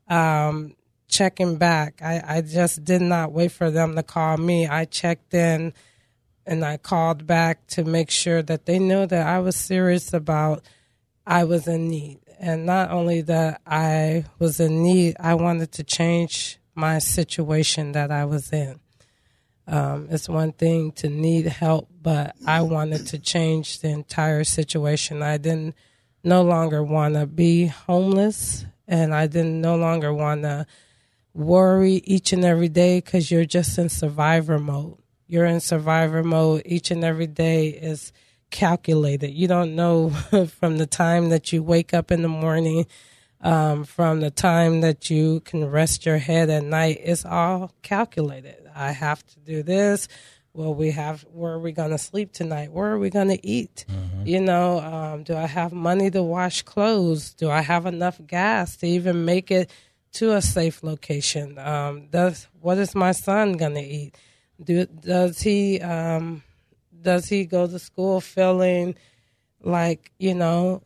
um, 0.09 0.75
checking 1.07 1.55
back. 1.55 2.01
I, 2.01 2.21
I 2.27 2.41
just 2.41 2.83
did 2.83 3.01
not 3.01 3.31
wait 3.31 3.53
for 3.53 3.71
them 3.71 3.95
to 3.95 4.03
call 4.03 4.35
me. 4.35 4.67
I 4.67 4.83
checked 4.83 5.33
in 5.33 5.71
and 6.45 6.65
I 6.65 6.75
called 6.75 7.25
back 7.25 7.65
to 7.67 7.85
make 7.85 8.11
sure 8.11 8.41
that 8.41 8.65
they 8.65 8.77
knew 8.77 9.05
that 9.05 9.25
I 9.25 9.39
was 9.39 9.55
serious 9.55 10.11
about 10.11 10.65
I 11.25 11.45
was 11.45 11.65
in 11.65 11.87
need. 11.87 12.19
And 12.43 12.65
not 12.65 12.89
only 12.89 13.21
that 13.21 13.61
I 13.67 14.25
was 14.39 14.59
in 14.59 14.81
need, 14.81 15.15
I 15.19 15.35
wanted 15.35 15.71
to 15.73 15.83
change 15.83 16.57
my 16.73 16.97
situation 16.97 17.91
that 17.91 18.09
I 18.09 18.25
was 18.25 18.51
in. 18.51 18.79
Um, 19.67 20.07
it's 20.09 20.27
one 20.27 20.51
thing 20.51 20.91
to 20.93 21.07
need 21.07 21.45
help, 21.45 21.87
but 22.01 22.35
I 22.47 22.63
wanted 22.63 23.05
to 23.07 23.19
change 23.19 23.81
the 23.81 23.89
entire 23.89 24.43
situation. 24.43 25.21
I 25.21 25.37
didn't 25.37 25.75
no 26.23 26.41
longer 26.41 26.83
want 26.83 27.13
to 27.13 27.27
be 27.27 27.67
homeless, 27.67 28.65
and 28.87 29.13
I 29.13 29.27
didn't 29.27 29.61
no 29.61 29.75
longer 29.75 30.11
want 30.11 30.41
to 30.41 30.65
worry 31.35 32.01
each 32.05 32.33
and 32.33 32.43
every 32.43 32.69
day 32.69 33.01
because 33.01 33.29
you're 33.29 33.45
just 33.45 33.77
in 33.77 33.87
survivor 33.87 34.57
mode. 34.57 34.97
You're 35.27 35.45
in 35.45 35.59
survivor 35.59 36.23
mode. 36.23 36.63
Each 36.65 36.89
and 36.89 37.03
every 37.03 37.27
day 37.27 37.67
is 37.67 38.11
calculated. 38.51 39.31
You 39.31 39.47
don't 39.47 39.75
know 39.75 40.09
from 40.59 40.77
the 40.77 40.85
time 40.85 41.29
that 41.29 41.51
you 41.51 41.63
wake 41.63 41.93
up 41.93 42.11
in 42.11 42.21
the 42.21 42.27
morning, 42.27 42.85
um, 43.41 43.85
from 43.85 44.19
the 44.19 44.29
time 44.29 44.81
that 44.81 45.09
you 45.09 45.39
can 45.39 45.65
rest 45.65 46.05
your 46.05 46.17
head 46.17 46.49
at 46.49 46.63
night. 46.63 46.99
It's 47.03 47.25
all 47.25 47.71
calculated. 47.81 48.69
I 48.75 48.91
have 48.91 49.25
to 49.27 49.39
do 49.39 49.63
this. 49.63 50.07
Well, 50.53 50.73
we 50.73 50.91
have. 50.91 51.21
Where 51.31 51.53
are 51.53 51.59
we 51.59 51.71
going 51.71 51.91
to 51.91 51.97
sleep 51.97 52.33
tonight? 52.33 52.71
Where 52.73 52.91
are 52.91 52.99
we 52.99 53.09
going 53.09 53.29
to 53.29 53.47
eat? 53.47 53.85
Mm-hmm. 53.89 54.27
You 54.27 54.41
know, 54.41 54.79
um, 54.79 55.23
do 55.23 55.35
I 55.35 55.47
have 55.47 55.71
money 55.71 56.11
to 56.11 56.21
wash 56.21 56.63
clothes? 56.63 57.33
Do 57.33 57.49
I 57.49 57.61
have 57.61 57.85
enough 57.85 58.19
gas 58.27 58.75
to 58.77 58.87
even 58.87 59.23
make 59.23 59.49
it 59.49 59.71
to 60.13 60.33
a 60.33 60.41
safe 60.41 60.83
location? 60.83 61.57
Um, 61.57 62.07
does 62.07 62.47
what 62.59 62.77
is 62.77 62.93
my 62.95 63.13
son 63.13 63.53
going 63.53 63.75
to 63.75 63.81
eat? 63.81 64.17
Do, 64.61 64.85
does 64.85 65.41
he 65.41 65.79
um, 65.79 66.43
does 67.01 67.27
he 67.27 67.45
go 67.45 67.67
to 67.67 67.79
school 67.79 68.21
feeling 68.21 68.95
like 69.63 70.11
you 70.19 70.33
know 70.33 70.83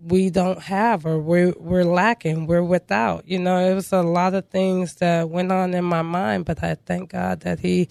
we 0.00 0.30
don't 0.30 0.60
have 0.62 1.06
or 1.06 1.18
we're 1.18 1.54
we're 1.58 1.84
lacking, 1.84 2.46
we're 2.46 2.62
without. 2.62 3.28
You 3.28 3.38
know, 3.38 3.58
it 3.58 3.74
was 3.74 3.92
a 3.92 4.02
lot 4.02 4.34
of 4.34 4.48
things 4.48 4.96
that 4.96 5.28
went 5.28 5.50
on 5.50 5.74
in 5.74 5.84
my 5.84 6.02
mind, 6.02 6.44
but 6.44 6.62
I 6.62 6.74
thank 6.74 7.10
God 7.10 7.40
that 7.40 7.60
he 7.60 7.88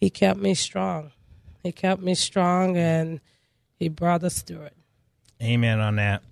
he 0.00 0.10
kept 0.10 0.40
me 0.40 0.54
strong. 0.54 1.12
He 1.62 1.72
kept 1.72 2.02
me 2.02 2.14
strong 2.14 2.76
and 2.76 3.20
he 3.74 3.88
brought 3.88 4.24
us 4.24 4.42
through 4.42 4.62
it. 4.62 4.76
Amen 5.42 5.80
on 5.80 5.96
that. 5.96 6.22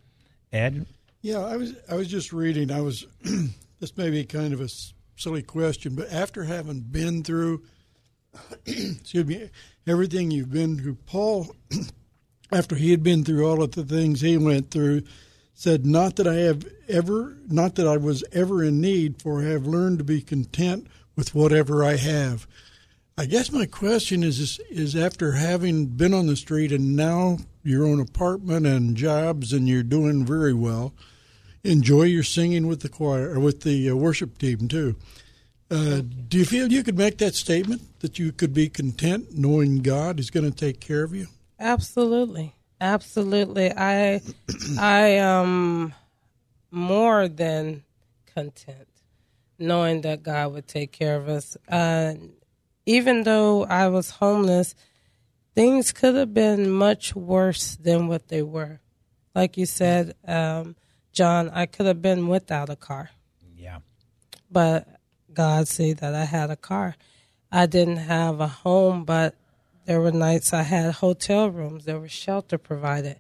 Ed? 0.52 0.87
Yeah, 1.20 1.40
I 1.40 1.56
was 1.56 1.75
I 1.88 1.94
was 1.94 2.08
just 2.08 2.32
reading. 2.32 2.70
I 2.70 2.80
was 2.80 3.06
this 3.80 3.96
may 3.96 4.10
be 4.10 4.25
kind 4.25 4.54
of 4.54 4.60
a 4.60 4.68
silly 5.16 5.42
question, 5.42 5.94
but 5.94 6.10
after 6.10 6.44
having 6.44 6.80
been 6.80 7.22
through 7.22 7.62
excuse 8.66 9.26
me, 9.26 9.50
everything 9.87 10.30
you've 10.30 10.52
been 10.52 10.78
through, 10.78 10.96
Paul 11.06 11.54
after 12.52 12.76
he 12.76 12.90
had 12.90 13.02
been 13.02 13.25
through 13.25 13.49
all 13.49 13.62
of 13.62 13.72
the 13.72 13.84
things 13.84 14.20
he 14.20 14.37
went 14.37 14.70
through, 14.70 15.02
said, 15.54 15.87
Not 15.87 16.16
that 16.16 16.26
I 16.26 16.37
have 16.37 16.66
ever, 16.88 17.37
not 17.49 17.75
that 17.76 17.87
I 17.87 17.96
was 17.96 18.25
ever 18.32 18.64
in 18.64 18.80
need, 18.80 19.20
for 19.20 19.40
I 19.40 19.46
have 19.46 19.66
learned 19.66 19.99
to 19.99 20.04
be 20.04 20.22
content 20.22 20.87
with 21.16 21.34
whatever 21.34 21.84
I 21.84 21.97
have. 21.97 22.47
I 23.19 23.26
guess 23.26 23.52
my 23.52 23.66
question 23.66 24.23
is, 24.23 24.58
is, 24.71 24.97
after 24.97 25.32
having 25.32 25.86
been 25.86 26.14
on 26.14 26.26
the 26.26 26.36
street 26.36 26.73
and 26.73 26.97
now 26.97 27.38
your 27.62 27.84
own 27.84 28.00
apartment 28.00 28.66
and 28.66 28.97
jobs 28.97 29.52
and 29.52 29.69
you're 29.69 29.82
doing 29.82 30.25
very 30.25 30.54
well, 30.54 30.95
enjoy 31.62 32.04
your 32.04 32.23
singing 32.23 32.66
with 32.66 32.80
the 32.80 32.88
choir 32.88 33.38
with 33.38 33.60
the 33.60 33.90
uh, 33.90 33.95
worship 33.95 34.38
team 34.38 34.69
too. 34.69 34.97
Uh, 35.71 36.02
do 36.28 36.39
you 36.39 36.45
feel 36.45 36.73
you 36.73 36.83
could 36.83 36.99
make 36.99 37.19
that 37.19 37.35
statement 37.35 38.00
that 38.00 38.19
you 38.19 38.33
could 38.33 38.52
be 38.52 38.69
content 38.69 39.39
knowing 39.39 39.78
God 39.83 40.19
is 40.19 40.30
going 40.30 40.50
to 40.50 40.56
take 40.56 40.80
care 40.80 41.04
of 41.04 41.15
you? 41.15 41.28
Absolutely. 41.61 42.54
Absolutely. 42.80 43.71
I 43.73 44.21
I 44.78 45.00
am 45.19 45.95
more 46.71 47.28
than 47.28 47.85
content 48.35 48.89
knowing 49.59 50.00
that 50.00 50.23
God 50.23 50.54
would 50.54 50.67
take 50.67 50.91
care 50.91 51.17
of 51.17 51.28
us. 51.28 51.56
Uh, 51.69 52.15
even 52.87 53.25
though 53.25 53.65
I 53.65 53.89
was 53.89 54.11
homeless, 54.11 54.75
things 55.54 55.93
could 55.93 56.15
have 56.15 56.33
been 56.33 56.71
much 56.71 57.15
worse 57.15 57.76
than 57.76 58.09
what 58.09 58.28
they 58.28 58.43
were. 58.43 58.80
Like 59.35 59.56
you 59.56 59.67
said, 59.67 60.15
um, 60.26 60.76
John, 61.13 61.50
I 61.50 61.67
could 61.67 61.87
have 61.87 62.00
been 62.00 62.26
without 62.28 62.71
a 62.71 62.76
car. 62.76 63.11
Yeah. 63.54 63.80
But 64.50 64.89
God 65.32 65.69
see 65.69 65.93
that 65.93 66.14
I 66.14 66.25
had 66.25 66.50
a 66.50 66.56
car. 66.56 66.97
I 67.52 67.66
didn't 67.66 67.97
have 67.97 68.40
a 68.40 68.47
home, 68.49 69.04
but 69.04 69.34
there 69.86 70.00
were 70.00 70.12
nights 70.12 70.52
I 70.52 70.62
had 70.62 70.95
hotel 70.95 71.50
rooms. 71.50 71.84
There 71.84 71.99
was 71.99 72.12
shelter 72.12 72.58
provided. 72.58 73.19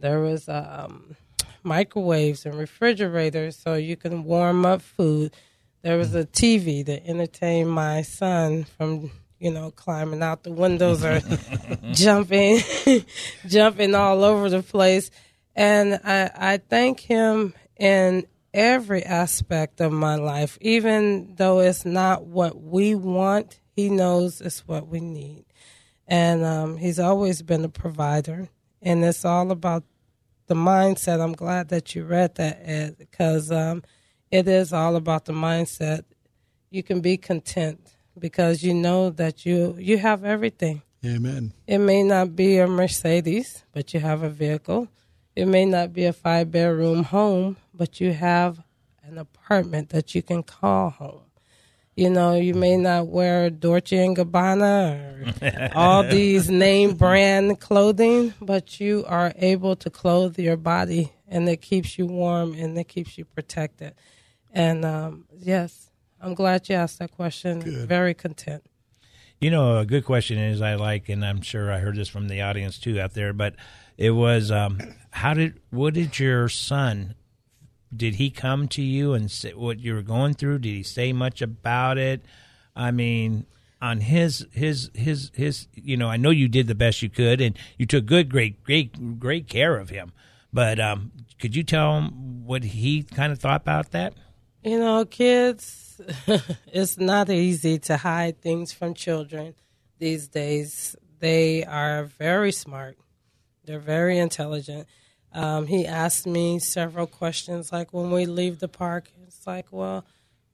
There 0.00 0.20
was 0.20 0.48
um, 0.48 1.16
microwaves 1.62 2.44
and 2.46 2.56
refrigerators 2.58 3.56
so 3.56 3.74
you 3.74 3.96
can 3.96 4.24
warm 4.24 4.66
up 4.66 4.82
food. 4.82 5.34
There 5.82 5.96
was 5.96 6.14
a 6.14 6.24
TV 6.24 6.84
to 6.86 7.06
entertain 7.06 7.68
my 7.68 8.02
son 8.02 8.64
from 8.64 9.10
you 9.38 9.52
know 9.52 9.70
climbing 9.70 10.22
out 10.22 10.42
the 10.42 10.50
windows 10.52 11.04
or 11.04 11.20
jumping, 11.92 12.60
jumping 13.46 13.94
all 13.94 14.24
over 14.24 14.48
the 14.50 14.62
place. 14.62 15.10
And 15.54 16.00
I, 16.04 16.30
I 16.34 16.56
thank 16.58 17.00
him 17.00 17.54
in 17.76 18.26
every 18.52 19.04
aspect 19.04 19.80
of 19.80 19.92
my 19.92 20.16
life, 20.16 20.58
even 20.60 21.34
though 21.36 21.60
it's 21.60 21.84
not 21.84 22.26
what 22.26 22.60
we 22.60 22.94
want. 22.94 23.60
He 23.74 23.88
knows 23.88 24.40
it's 24.40 24.66
what 24.66 24.88
we 24.88 24.98
need 25.00 25.44
and 26.08 26.42
um, 26.42 26.78
he's 26.78 26.98
always 26.98 27.42
been 27.42 27.64
a 27.64 27.68
provider. 27.68 28.48
And 28.80 29.04
it's 29.04 29.24
all 29.24 29.50
about 29.50 29.84
the 30.46 30.54
mindset. 30.54 31.20
I'm 31.20 31.34
glad 31.34 31.68
that 31.68 31.94
you 31.94 32.04
read 32.04 32.36
that, 32.36 32.60
Ed, 32.62 32.96
because 32.98 33.52
um, 33.52 33.82
it 34.30 34.48
is 34.48 34.72
all 34.72 34.96
about 34.96 35.26
the 35.26 35.34
mindset. 35.34 36.04
You 36.70 36.82
can 36.82 37.00
be 37.00 37.18
content 37.18 37.94
because 38.18 38.62
you 38.62 38.72
know 38.72 39.10
that 39.10 39.44
you 39.44 39.76
you 39.78 39.98
have 39.98 40.24
everything. 40.24 40.82
Amen. 41.04 41.52
It 41.66 41.78
may 41.78 42.02
not 42.02 42.34
be 42.34 42.58
a 42.58 42.66
Mercedes, 42.66 43.64
but 43.72 43.94
you 43.94 44.00
have 44.00 44.22
a 44.22 44.30
vehicle. 44.30 44.88
It 45.38 45.46
may 45.46 45.66
not 45.66 45.92
be 45.92 46.04
a 46.04 46.12
five 46.12 46.50
bedroom 46.50 47.04
home, 47.04 47.58
but 47.72 48.00
you 48.00 48.12
have 48.12 48.60
an 49.04 49.18
apartment 49.18 49.90
that 49.90 50.12
you 50.12 50.20
can 50.20 50.42
call 50.42 50.90
home. 50.90 51.30
You 51.94 52.10
know, 52.10 52.34
you 52.34 52.54
may 52.54 52.76
not 52.76 53.06
wear 53.06 53.48
Dolce 53.48 54.04
and 54.04 54.16
Gabbana 54.16 55.70
or 55.70 55.70
all 55.76 56.02
these 56.02 56.50
name 56.50 56.96
brand 56.96 57.60
clothing, 57.60 58.34
but 58.40 58.80
you 58.80 59.04
are 59.06 59.32
able 59.36 59.76
to 59.76 59.88
clothe 59.88 60.36
your 60.40 60.56
body, 60.56 61.12
and 61.28 61.48
it 61.48 61.62
keeps 61.62 61.98
you 61.98 62.06
warm 62.06 62.54
and 62.54 62.76
it 62.76 62.88
keeps 62.88 63.16
you 63.16 63.24
protected. 63.24 63.94
And 64.52 64.84
um, 64.84 65.26
yes, 65.38 65.88
I'm 66.20 66.34
glad 66.34 66.68
you 66.68 66.74
asked 66.74 66.98
that 66.98 67.12
question. 67.12 67.60
Good. 67.60 67.86
Very 67.88 68.12
content. 68.12 68.64
You 69.40 69.52
know, 69.52 69.78
a 69.78 69.86
good 69.86 70.04
question 70.04 70.36
is 70.36 70.60
I 70.60 70.74
like, 70.74 71.08
and 71.08 71.24
I'm 71.24 71.42
sure 71.42 71.72
I 71.72 71.78
heard 71.78 71.94
this 71.94 72.08
from 72.08 72.26
the 72.26 72.42
audience 72.42 72.76
too 72.76 73.00
out 73.00 73.14
there, 73.14 73.32
but 73.32 73.54
it 73.96 74.10
was 74.10 74.50
um, 74.50 74.80
how 75.18 75.34
did 75.34 75.60
what 75.70 75.94
did 75.94 76.18
your 76.20 76.48
son 76.48 77.14
did 77.94 78.16
he 78.16 78.30
come 78.30 78.68
to 78.68 78.82
you 78.82 79.14
and 79.14 79.30
say 79.30 79.52
what 79.52 79.80
you 79.80 79.94
were 79.94 80.02
going 80.02 80.34
through? 80.34 80.60
Did 80.60 80.74
he 80.74 80.82
say 80.82 81.12
much 81.12 81.42
about 81.42 81.98
it? 81.98 82.24
I 82.76 82.92
mean, 82.92 83.46
on 83.82 84.00
his 84.00 84.46
his 84.52 84.90
his 84.94 85.32
his 85.34 85.66
you 85.74 85.96
know, 85.96 86.08
I 86.08 86.18
know 86.18 86.30
you 86.30 86.46
did 86.46 86.68
the 86.68 86.74
best 86.76 87.02
you 87.02 87.08
could 87.08 87.40
and 87.40 87.58
you 87.76 87.84
took 87.84 88.06
good 88.06 88.28
great 88.28 88.62
great 88.62 89.18
great 89.18 89.48
care 89.48 89.76
of 89.76 89.90
him. 89.90 90.12
But 90.52 90.78
um 90.78 91.10
could 91.40 91.56
you 91.56 91.64
tell 91.64 91.98
him 91.98 92.44
what 92.46 92.62
he 92.62 93.02
kind 93.02 93.32
of 93.32 93.40
thought 93.40 93.62
about 93.62 93.90
that? 93.90 94.14
You 94.62 94.78
know, 94.78 95.04
kids 95.04 96.00
it's 96.72 96.96
not 96.96 97.28
easy 97.28 97.80
to 97.80 97.96
hide 97.96 98.40
things 98.40 98.72
from 98.72 98.94
children 98.94 99.56
these 99.98 100.28
days. 100.28 100.94
They 101.18 101.64
are 101.64 102.04
very 102.04 102.52
smart. 102.52 102.98
They're 103.64 103.80
very 103.80 104.18
intelligent 104.18 104.86
um, 105.32 105.66
he 105.66 105.86
asked 105.86 106.26
me 106.26 106.58
several 106.58 107.06
questions, 107.06 107.72
like 107.72 107.92
when 107.92 108.10
we 108.10 108.26
leave 108.26 108.58
the 108.58 108.68
park, 108.68 109.10
it's 109.26 109.46
like, 109.46 109.66
well, 109.70 110.04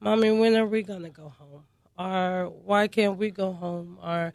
mommy, 0.00 0.30
when 0.30 0.56
are 0.56 0.66
we 0.66 0.82
going 0.82 1.02
to 1.02 1.10
go 1.10 1.32
home? 1.38 1.64
or 1.98 2.52
why 2.64 2.88
can't 2.88 3.18
we 3.18 3.30
go 3.30 3.52
home, 3.52 3.98
or 4.02 4.32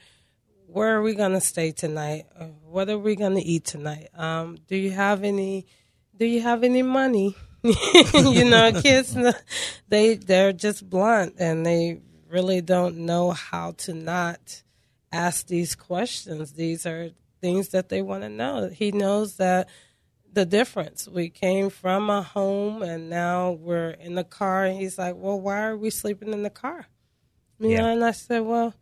where 0.67 0.95
are 0.95 1.01
we 1.01 1.13
going 1.13 1.33
to 1.33 1.41
stay 1.41 1.71
tonight, 1.71 2.25
or 2.39 2.47
what 2.65 2.89
are 2.89 2.97
we 2.97 3.15
going 3.15 3.35
to 3.35 3.41
eat 3.41 3.65
tonight? 3.65 4.09
Um, 4.13 4.57
do 4.67 4.75
you 4.75 4.91
have 4.91 5.23
any? 5.23 5.65
Do 6.15 6.25
you 6.25 6.41
have 6.41 6.63
any 6.63 6.83
money? 6.83 7.35
you 7.63 8.45
know, 8.45 8.71
kids 8.81 9.17
they 9.89 10.15
they're 10.15 10.53
just 10.53 10.89
blunt 10.89 11.35
and 11.39 11.65
they 11.65 11.99
really 12.29 12.61
don't 12.61 12.97
know 12.97 13.31
how 13.31 13.71
to 13.71 13.93
not 13.93 14.63
ask 15.11 15.47
these 15.47 15.75
questions. 15.75 16.53
These 16.53 16.85
are 16.85 17.09
things 17.41 17.69
that 17.69 17.89
they 17.89 18.01
want 18.01 18.23
to 18.23 18.29
know. 18.29 18.69
He 18.69 18.91
knows 18.91 19.37
that 19.37 19.67
the 20.33 20.45
difference. 20.45 21.07
We 21.07 21.29
came 21.29 21.69
from 21.69 22.09
a 22.09 22.21
home 22.21 22.81
and 22.81 23.09
now 23.09 23.51
we're 23.51 23.91
in 23.91 24.15
the 24.15 24.23
car. 24.23 24.65
And 24.65 24.79
he's 24.79 24.97
like, 24.97 25.15
Well, 25.15 25.39
why 25.39 25.61
are 25.63 25.77
we 25.77 25.89
sleeping 25.89 26.33
in 26.33 26.43
the 26.43 26.49
car? 26.49 26.87
You 27.59 27.69
yeah. 27.69 27.81
know, 27.81 27.93
and 27.93 28.03
I 28.03 28.11
said, 28.11 28.41
Well, 28.41 28.73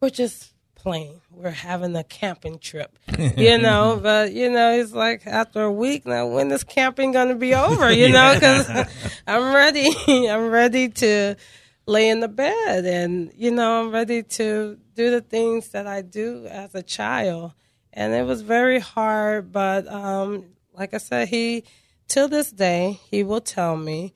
we're 0.00 0.10
just 0.10 0.52
playing. 0.74 1.20
We're 1.30 1.50
having 1.50 1.96
a 1.96 2.04
camping 2.04 2.60
trip, 2.60 2.96
you 3.36 3.58
know. 3.58 3.98
But 4.02 4.32
you 4.32 4.50
know, 4.50 4.78
it's 4.78 4.92
like 4.92 5.26
after 5.26 5.62
a 5.62 5.72
week 5.72 6.06
now, 6.06 6.26
when 6.28 6.52
is 6.52 6.62
camping 6.62 7.12
going 7.12 7.28
to 7.28 7.34
be 7.34 7.54
over? 7.54 7.90
You 7.90 8.10
know, 8.10 8.34
because 8.34 8.68
I'm 9.26 9.52
ready. 9.52 9.88
I'm 10.28 10.48
ready 10.48 10.88
to 10.90 11.34
lay 11.86 12.08
in 12.08 12.20
the 12.20 12.28
bed, 12.28 12.84
and 12.84 13.32
you 13.34 13.50
know, 13.50 13.80
I'm 13.80 13.90
ready 13.90 14.22
to 14.22 14.78
do 14.94 15.10
the 15.10 15.20
things 15.20 15.70
that 15.70 15.86
I 15.88 16.02
do 16.02 16.46
as 16.46 16.74
a 16.74 16.82
child. 16.82 17.54
And 17.92 18.12
it 18.12 18.24
was 18.24 18.42
very 18.42 18.78
hard, 18.78 19.50
but 19.50 19.88
um, 19.88 20.44
like 20.76 20.94
I 20.94 20.98
said, 20.98 21.28
he, 21.28 21.64
till 22.08 22.28
this 22.28 22.50
day, 22.50 23.00
he 23.10 23.22
will 23.22 23.40
tell 23.40 23.76
me, 23.76 24.14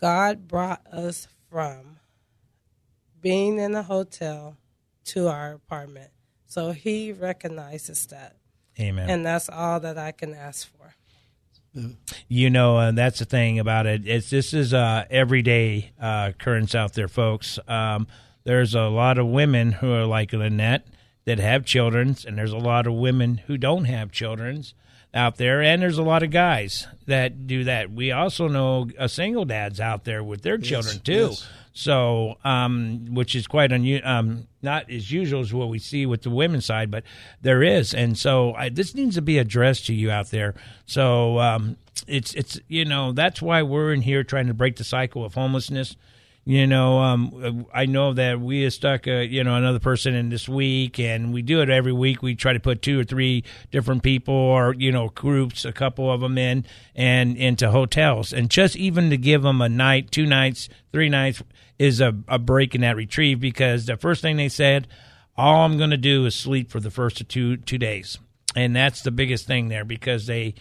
God 0.00 0.46
brought 0.46 0.86
us 0.86 1.28
from 1.50 1.98
being 3.20 3.58
in 3.58 3.74
a 3.74 3.82
hotel 3.82 4.56
to 5.06 5.28
our 5.28 5.52
apartment. 5.52 6.10
So 6.46 6.72
he 6.72 7.12
recognizes 7.12 8.06
that. 8.06 8.36
Amen. 8.78 9.08
And 9.08 9.26
that's 9.26 9.48
all 9.48 9.80
that 9.80 9.98
I 9.98 10.12
can 10.12 10.34
ask 10.34 10.68
for. 10.68 10.94
You 12.28 12.48
know, 12.48 12.78
uh, 12.78 12.92
that's 12.92 13.18
the 13.18 13.24
thing 13.26 13.58
about 13.58 13.86
it. 13.86 14.06
It's 14.06 14.30
this 14.30 14.54
is 14.54 14.72
uh, 14.72 15.04
everyday 15.10 15.92
uh, 16.00 16.30
occurrence 16.30 16.74
out 16.74 16.94
there, 16.94 17.08
folks. 17.08 17.58
Um, 17.68 18.06
there's 18.44 18.74
a 18.74 18.84
lot 18.84 19.18
of 19.18 19.26
women 19.26 19.72
who 19.72 19.92
are 19.92 20.06
like 20.06 20.32
Lynette 20.32 20.86
that 21.26 21.38
have 21.38 21.66
children, 21.66 22.16
and 22.26 22.38
there's 22.38 22.52
a 22.52 22.58
lot 22.58 22.86
of 22.86 22.94
women 22.94 23.42
who 23.46 23.58
don't 23.58 23.84
have 23.84 24.10
children's 24.10 24.72
out 25.16 25.36
there, 25.36 25.62
and 25.62 25.82
there's 25.82 25.98
a 25.98 26.02
lot 26.02 26.22
of 26.22 26.30
guys 26.30 26.86
that 27.06 27.46
do 27.46 27.64
that. 27.64 27.90
We 27.90 28.12
also 28.12 28.48
know 28.48 28.88
a 28.98 29.08
single 29.08 29.44
dads 29.44 29.80
out 29.80 30.04
there 30.04 30.22
with 30.22 30.42
their 30.42 30.56
yes, 30.58 30.68
children 30.68 31.00
too. 31.00 31.28
Yes. 31.30 31.48
So, 31.72 32.38
um, 32.42 33.14
which 33.14 33.34
is 33.34 33.46
quite 33.46 33.70
unusual, 33.70 34.08
um, 34.08 34.48
not 34.62 34.90
as 34.90 35.12
usual 35.12 35.40
as 35.40 35.52
what 35.52 35.68
we 35.68 35.78
see 35.78 36.06
with 36.06 36.22
the 36.22 36.30
women's 36.30 36.64
side, 36.64 36.90
but 36.90 37.04
there 37.42 37.62
is, 37.62 37.92
and 37.92 38.16
so 38.16 38.54
I, 38.54 38.70
this 38.70 38.94
needs 38.94 39.16
to 39.16 39.22
be 39.22 39.36
addressed 39.36 39.86
to 39.86 39.94
you 39.94 40.10
out 40.10 40.30
there. 40.30 40.54
So, 40.86 41.38
um, 41.38 41.76
it's 42.06 42.32
it's 42.34 42.60
you 42.68 42.84
know 42.84 43.12
that's 43.12 43.42
why 43.42 43.62
we're 43.62 43.92
in 43.92 44.02
here 44.02 44.22
trying 44.22 44.46
to 44.46 44.54
break 44.54 44.76
the 44.76 44.84
cycle 44.84 45.24
of 45.24 45.34
homelessness 45.34 45.96
you 46.48 46.64
know, 46.64 47.00
um, 47.00 47.66
I 47.74 47.86
know 47.86 48.12
that 48.12 48.40
we 48.40 48.62
have 48.62 48.72
stuck, 48.72 49.08
a, 49.08 49.26
you 49.26 49.42
know, 49.42 49.56
another 49.56 49.80
person 49.80 50.14
in 50.14 50.28
this 50.28 50.48
week, 50.48 51.00
and 51.00 51.32
we 51.32 51.42
do 51.42 51.60
it 51.60 51.68
every 51.68 51.92
week. 51.92 52.22
We 52.22 52.36
try 52.36 52.52
to 52.52 52.60
put 52.60 52.82
two 52.82 53.00
or 53.00 53.04
three 53.04 53.42
different 53.72 54.04
people, 54.04 54.32
or 54.32 54.72
you 54.72 54.92
know, 54.92 55.08
groups, 55.08 55.64
a 55.64 55.72
couple 55.72 56.10
of 56.10 56.20
them 56.20 56.38
in, 56.38 56.64
and 56.94 57.36
into 57.36 57.72
hotels, 57.72 58.32
and 58.32 58.48
just 58.48 58.76
even 58.76 59.10
to 59.10 59.16
give 59.16 59.42
them 59.42 59.60
a 59.60 59.68
night, 59.68 60.12
two 60.12 60.24
nights, 60.24 60.68
three 60.92 61.08
nights 61.08 61.42
is 61.80 62.00
a, 62.00 62.14
a 62.28 62.38
break 62.38 62.76
in 62.76 62.82
that 62.82 62.94
retrieve 62.94 63.40
because 63.40 63.86
the 63.86 63.96
first 63.96 64.22
thing 64.22 64.36
they 64.36 64.48
said, 64.48 64.86
all 65.36 65.64
I'm 65.64 65.76
going 65.76 65.90
to 65.90 65.96
do 65.96 66.26
is 66.26 66.36
sleep 66.36 66.70
for 66.70 66.78
the 66.78 66.92
first 66.92 67.28
two 67.28 67.56
two 67.56 67.76
days, 67.76 68.20
and 68.54 68.76
that's 68.76 69.02
the 69.02 69.10
biggest 69.10 69.48
thing 69.48 69.66
there 69.66 69.84
because 69.84 70.28
they 70.28 70.54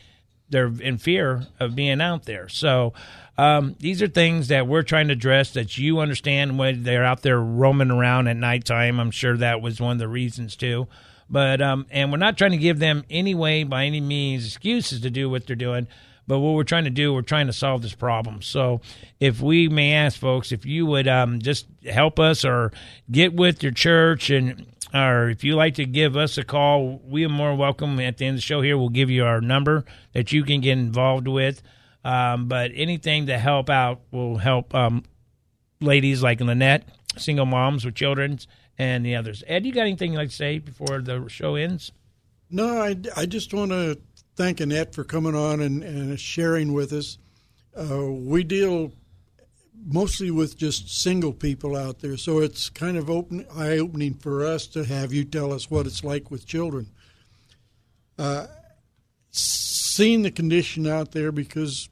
they're 0.50 0.72
in 0.80 0.98
fear 0.98 1.48
of 1.60 1.76
being 1.76 2.02
out 2.02 2.26
there. 2.26 2.48
So 2.50 2.94
um, 3.38 3.76
these 3.80 4.02
are 4.02 4.08
things 4.08 4.48
that 4.48 4.68
we're 4.68 4.84
trying 4.84 5.08
to 5.08 5.14
address 5.14 5.52
that 5.52 5.78
you 5.78 6.00
understand 6.00 6.58
when 6.58 6.84
they're 6.84 7.04
out 7.04 7.22
there 7.22 7.40
roaming 7.40 7.92
around 7.92 8.28
at 8.28 8.38
nighttime. 8.38 9.00
I'm 9.00 9.12
sure 9.12 9.38
that 9.38 9.62
was 9.62 9.82
one 9.82 9.94
of 9.94 10.00
the 10.00 10.08
reasons 10.08 10.56
too. 10.56 10.88
But 11.30 11.62
um, 11.62 11.88
and 11.90 12.12
we're 12.12 12.18
not 12.18 12.38
trying 12.38 12.52
to 12.52 12.58
give 12.58 12.80
them 12.80 13.04
any 13.10 13.34
way 13.34 13.64
by 13.64 13.86
any 13.86 14.00
means 14.00 14.46
excuses 14.46 15.02
to 15.02 15.10
do 15.10 15.30
what 15.30 15.48
they're 15.48 15.56
doing. 15.56 15.88
But 16.28 16.40
what 16.40 16.56
we're 16.56 16.64
trying 16.64 16.86
to 16.86 16.90
do, 16.90 17.14
we're 17.14 17.22
trying 17.22 17.48
to 17.48 17.54
solve 17.54 17.84
this 17.84 17.94
problem. 17.94 18.42
So, 18.42 18.82
if 19.20 19.42
we 19.42 19.70
may 19.70 19.94
ask 19.94 20.20
folks, 20.20 20.52
if 20.52 20.66
you 20.66 20.86
would 20.88 21.08
um, 21.08 21.40
just 21.40 21.68
help 21.88 22.20
us 22.20 22.44
or 22.44 22.72
get 23.12 23.34
with 23.36 23.62
your 23.62 23.72
church 23.72 24.32
and 24.32 24.66
or 24.96 25.30
if 25.30 25.44
you 25.44 25.56
like 25.56 25.76
to 25.76 25.86
give 25.86 26.16
us 26.16 26.38
a 26.38 26.44
call, 26.44 27.02
we 27.06 27.26
are 27.26 27.30
more 27.30 27.54
welcome. 27.54 28.00
At 28.00 28.18
the 28.18 28.26
end 28.26 28.36
of 28.36 28.38
the 28.38 28.42
show 28.42 28.62
here, 28.62 28.78
we'll 28.78 28.90
give 28.90 29.10
you 29.10 29.26
our 29.26 29.42
number 29.42 29.84
that 30.14 30.32
you 30.32 30.44
can 30.44 30.62
get 30.62 30.78
involved 30.78 31.28
with. 31.28 31.62
Um, 32.06 32.48
but 32.48 32.72
anything 32.74 33.26
to 33.26 33.38
help 33.38 33.70
out 33.70 34.02
will 34.12 34.38
help 34.38 34.74
um, 34.74 35.04
ladies 35.82 36.24
like 36.24 36.40
Lynette, 36.40 36.88
single 37.18 37.46
moms 37.46 37.84
with 37.84 37.96
children, 37.96 38.40
and 38.78 39.06
the 39.06 39.16
others. 39.16 39.44
Ed, 39.48 39.66
you 39.66 39.74
got 39.74 39.82
anything 39.82 40.14
you'd 40.14 40.20
like 40.20 40.30
to 40.30 40.36
say 40.36 40.60
before 40.60 41.02
the 41.02 41.28
show 41.28 41.56
ends? 41.56 41.92
No, 42.50 42.82
I, 42.82 42.96
I 43.18 43.26
just 43.26 43.54
want 43.54 43.72
to 43.72 44.00
thank 44.36 44.62
Annette 44.62 44.94
for 44.94 45.04
coming 45.04 45.36
on 45.36 45.60
and, 45.62 45.84
and 45.84 46.20
sharing 46.20 46.74
with 46.74 46.94
us. 46.94 47.18
Uh, 47.78 48.06
we 48.06 48.44
deal 48.44 48.94
mostly 49.84 50.32
with 50.32 50.58
just 50.58 50.90
single 50.90 51.34
people 51.34 51.76
out 51.76 52.00
there, 52.00 52.18
so 52.18 52.40
it's 52.40 52.70
kind 52.70 52.98
of 52.98 53.10
open, 53.10 53.46
eye 53.56 53.78
opening 53.78 54.14
for 54.14 54.46
us 54.46 54.68
to 54.68 54.84
have 54.86 55.14
you 55.14 55.24
tell 55.24 55.54
us 55.54 55.70
what 55.70 55.86
it's 55.86 56.04
like 56.04 56.32
with 56.32 56.46
children. 56.46 56.90
Uh, 58.18 58.48
seeing 59.32 60.24
the 60.24 60.32
condition 60.32 60.88
out 60.88 61.12
there 61.12 61.32
because 61.32 61.90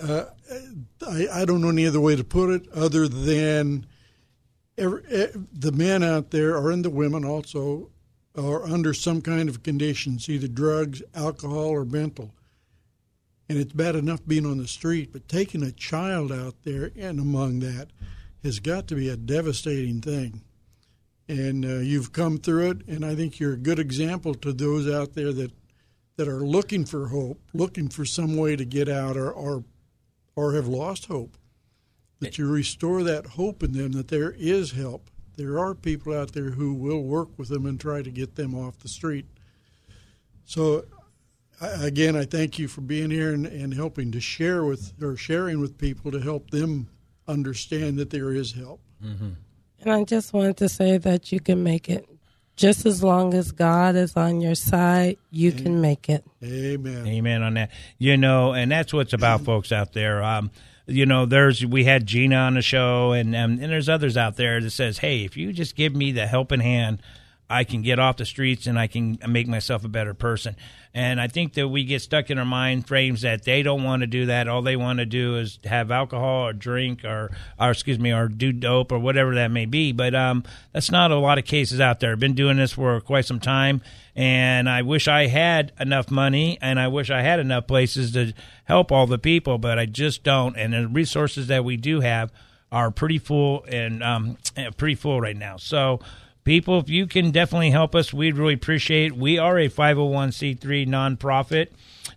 uh, 0.00 0.24
I, 1.06 1.26
I, 1.32 1.44
don't 1.44 1.60
know 1.60 1.70
any 1.70 1.86
other 1.86 2.00
way 2.00 2.14
to 2.14 2.24
put 2.24 2.50
it 2.50 2.68
other 2.72 3.08
than 3.08 3.86
every, 4.76 5.02
the 5.52 5.72
men 5.72 6.02
out 6.02 6.30
there, 6.30 6.56
or 6.56 6.70
and 6.70 6.84
the 6.84 6.90
women 6.90 7.24
also, 7.24 7.90
are 8.36 8.64
under 8.64 8.94
some 8.94 9.20
kind 9.20 9.48
of 9.48 9.62
conditions, 9.62 10.28
either 10.28 10.46
drugs, 10.46 11.02
alcohol, 11.14 11.66
or 11.66 11.84
mental. 11.84 12.32
And 13.48 13.58
it's 13.58 13.72
bad 13.72 13.96
enough 13.96 14.20
being 14.26 14.44
on 14.44 14.58
the 14.58 14.68
street, 14.68 15.10
but 15.12 15.28
taking 15.28 15.62
a 15.62 15.72
child 15.72 16.30
out 16.30 16.54
there 16.64 16.90
and 16.96 17.18
among 17.18 17.60
that 17.60 17.88
has 18.42 18.60
got 18.60 18.86
to 18.88 18.94
be 18.94 19.08
a 19.08 19.16
devastating 19.16 20.00
thing. 20.00 20.42
And 21.28 21.64
uh, 21.64 21.78
you've 21.78 22.12
come 22.12 22.38
through 22.38 22.70
it, 22.70 22.88
and 22.88 23.04
I 23.04 23.14
think 23.14 23.38
you're 23.38 23.54
a 23.54 23.58
good 23.58 23.78
example 23.78 24.34
to 24.34 24.52
those 24.52 24.88
out 24.88 25.14
there 25.14 25.32
that 25.32 25.52
that 26.16 26.26
are 26.26 26.44
looking 26.44 26.84
for 26.84 27.08
hope, 27.08 27.40
looking 27.54 27.88
for 27.88 28.04
some 28.04 28.36
way 28.36 28.56
to 28.56 28.64
get 28.64 28.88
out, 28.88 29.16
or, 29.16 29.30
or 29.30 29.64
or 30.34 30.54
have 30.54 30.66
lost 30.68 31.06
hope. 31.06 31.36
That 32.20 32.38
you 32.38 32.50
restore 32.50 33.04
that 33.04 33.26
hope 33.26 33.62
in 33.62 33.72
them 33.72 33.92
that 33.92 34.08
there 34.08 34.34
is 34.36 34.72
help. 34.72 35.10
There 35.36 35.58
are 35.58 35.74
people 35.74 36.12
out 36.12 36.32
there 36.32 36.50
who 36.50 36.74
will 36.74 37.02
work 37.02 37.28
with 37.36 37.48
them 37.48 37.66
and 37.66 37.80
try 37.80 38.02
to 38.02 38.10
get 38.10 38.34
them 38.34 38.56
off 38.56 38.80
the 38.80 38.88
street. 38.88 39.26
So, 40.44 40.84
again, 41.60 42.16
I 42.16 42.24
thank 42.24 42.58
you 42.58 42.68
for 42.68 42.80
being 42.80 43.10
here 43.10 43.32
and, 43.32 43.46
and 43.46 43.74
helping 43.74 44.12
to 44.12 44.20
share 44.20 44.64
with 44.64 44.92
or 45.02 45.16
sharing 45.16 45.60
with 45.60 45.78
people 45.78 46.10
to 46.12 46.20
help 46.20 46.50
them 46.50 46.88
understand 47.26 47.98
that 47.98 48.10
there 48.10 48.32
is 48.32 48.52
help. 48.52 48.80
Mm-hmm. 49.04 49.30
And 49.80 49.92
I 49.92 50.04
just 50.04 50.32
wanted 50.32 50.56
to 50.58 50.68
say 50.68 50.98
that 50.98 51.30
you 51.30 51.40
can 51.40 51.62
make 51.62 51.88
it. 51.88 52.08
Just 52.56 52.86
as 52.86 53.04
long 53.04 53.34
as 53.34 53.52
God 53.52 53.94
is 53.94 54.16
on 54.16 54.40
your 54.40 54.56
side, 54.56 55.16
you 55.30 55.50
Amen. 55.50 55.62
can 55.62 55.80
make 55.80 56.08
it. 56.08 56.24
Amen. 56.42 57.06
Amen 57.06 57.42
on 57.44 57.54
that. 57.54 57.70
You 57.98 58.16
know, 58.16 58.52
and 58.52 58.72
that's 58.72 58.92
what's 58.92 59.12
about, 59.12 59.40
folks 59.44 59.70
out 59.70 59.92
there. 59.92 60.24
Um, 60.24 60.50
you 60.88 61.06
know, 61.06 61.26
there's 61.26 61.64
we 61.64 61.84
had 61.84 62.06
Gina 62.06 62.34
on 62.34 62.54
the 62.54 62.62
show, 62.62 63.12
and 63.12 63.36
um, 63.36 63.58
and 63.60 63.70
there's 63.70 63.88
others 63.88 64.16
out 64.16 64.36
there 64.36 64.60
that 64.60 64.70
says, 64.70 64.98
hey, 64.98 65.24
if 65.24 65.36
you 65.36 65.52
just 65.52 65.76
give 65.76 65.94
me 65.94 66.10
the 66.12 66.26
helping 66.26 66.60
hand, 66.60 67.00
I 67.50 67.64
can 67.64 67.82
get 67.82 67.98
off 67.98 68.18
the 68.18 68.26
streets 68.26 68.66
and 68.66 68.78
I 68.78 68.86
can 68.88 69.18
make 69.26 69.48
myself 69.48 69.84
a 69.84 69.88
better 69.88 70.12
person. 70.12 70.54
And 70.92 71.20
I 71.20 71.28
think 71.28 71.54
that 71.54 71.68
we 71.68 71.84
get 71.84 72.02
stuck 72.02 72.30
in 72.30 72.38
our 72.38 72.44
mind 72.44 72.86
frames 72.86 73.22
that 73.22 73.44
they 73.44 73.62
don't 73.62 73.84
want 73.84 74.00
to 74.00 74.06
do 74.06 74.26
that. 74.26 74.48
All 74.48 74.62
they 74.62 74.76
want 74.76 74.98
to 74.98 75.06
do 75.06 75.36
is 75.36 75.58
have 75.64 75.90
alcohol 75.90 76.46
or 76.48 76.52
drink 76.52 77.04
or, 77.04 77.30
or 77.58 77.70
excuse 77.70 77.98
me, 77.98 78.12
or 78.12 78.28
do 78.28 78.52
dope 78.52 78.92
or 78.92 78.98
whatever 78.98 79.34
that 79.36 79.50
may 79.50 79.64
be. 79.64 79.92
But 79.92 80.14
um, 80.14 80.44
that's 80.72 80.90
not 80.90 81.10
a 81.10 81.16
lot 81.16 81.38
of 81.38 81.44
cases 81.44 81.80
out 81.80 82.00
there. 82.00 82.12
I've 82.12 82.20
been 82.20 82.34
doing 82.34 82.58
this 82.58 82.72
for 82.72 83.00
quite 83.00 83.24
some 83.24 83.40
time, 83.40 83.80
and 84.14 84.68
I 84.68 84.82
wish 84.82 85.08
I 85.08 85.28
had 85.28 85.72
enough 85.78 86.10
money 86.10 86.58
and 86.60 86.80
I 86.80 86.88
wish 86.88 87.10
I 87.10 87.22
had 87.22 87.38
enough 87.38 87.66
places 87.66 88.12
to 88.12 88.32
help 88.64 88.92
all 88.92 89.06
the 89.06 89.18
people, 89.18 89.56
but 89.56 89.78
I 89.78 89.86
just 89.86 90.22
don't. 90.22 90.56
And 90.56 90.72
the 90.72 90.88
resources 90.88 91.46
that 91.46 91.64
we 91.64 91.76
do 91.76 92.00
have 92.00 92.32
are 92.70 92.90
pretty 92.90 93.18
full 93.18 93.64
and 93.68 94.02
um, 94.02 94.36
pretty 94.76 94.94
full 94.94 95.20
right 95.20 95.36
now. 95.36 95.56
So 95.56 96.00
people, 96.48 96.78
if 96.78 96.88
you 96.88 97.06
can 97.06 97.30
definitely 97.30 97.70
help 97.70 97.94
us, 97.94 98.10
we'd 98.10 98.38
really 98.38 98.54
appreciate. 98.54 99.12
It. 99.12 99.18
We 99.18 99.36
are 99.36 99.58
a 99.58 99.68
501c3 99.68 100.88
nonprofit, 100.88 101.68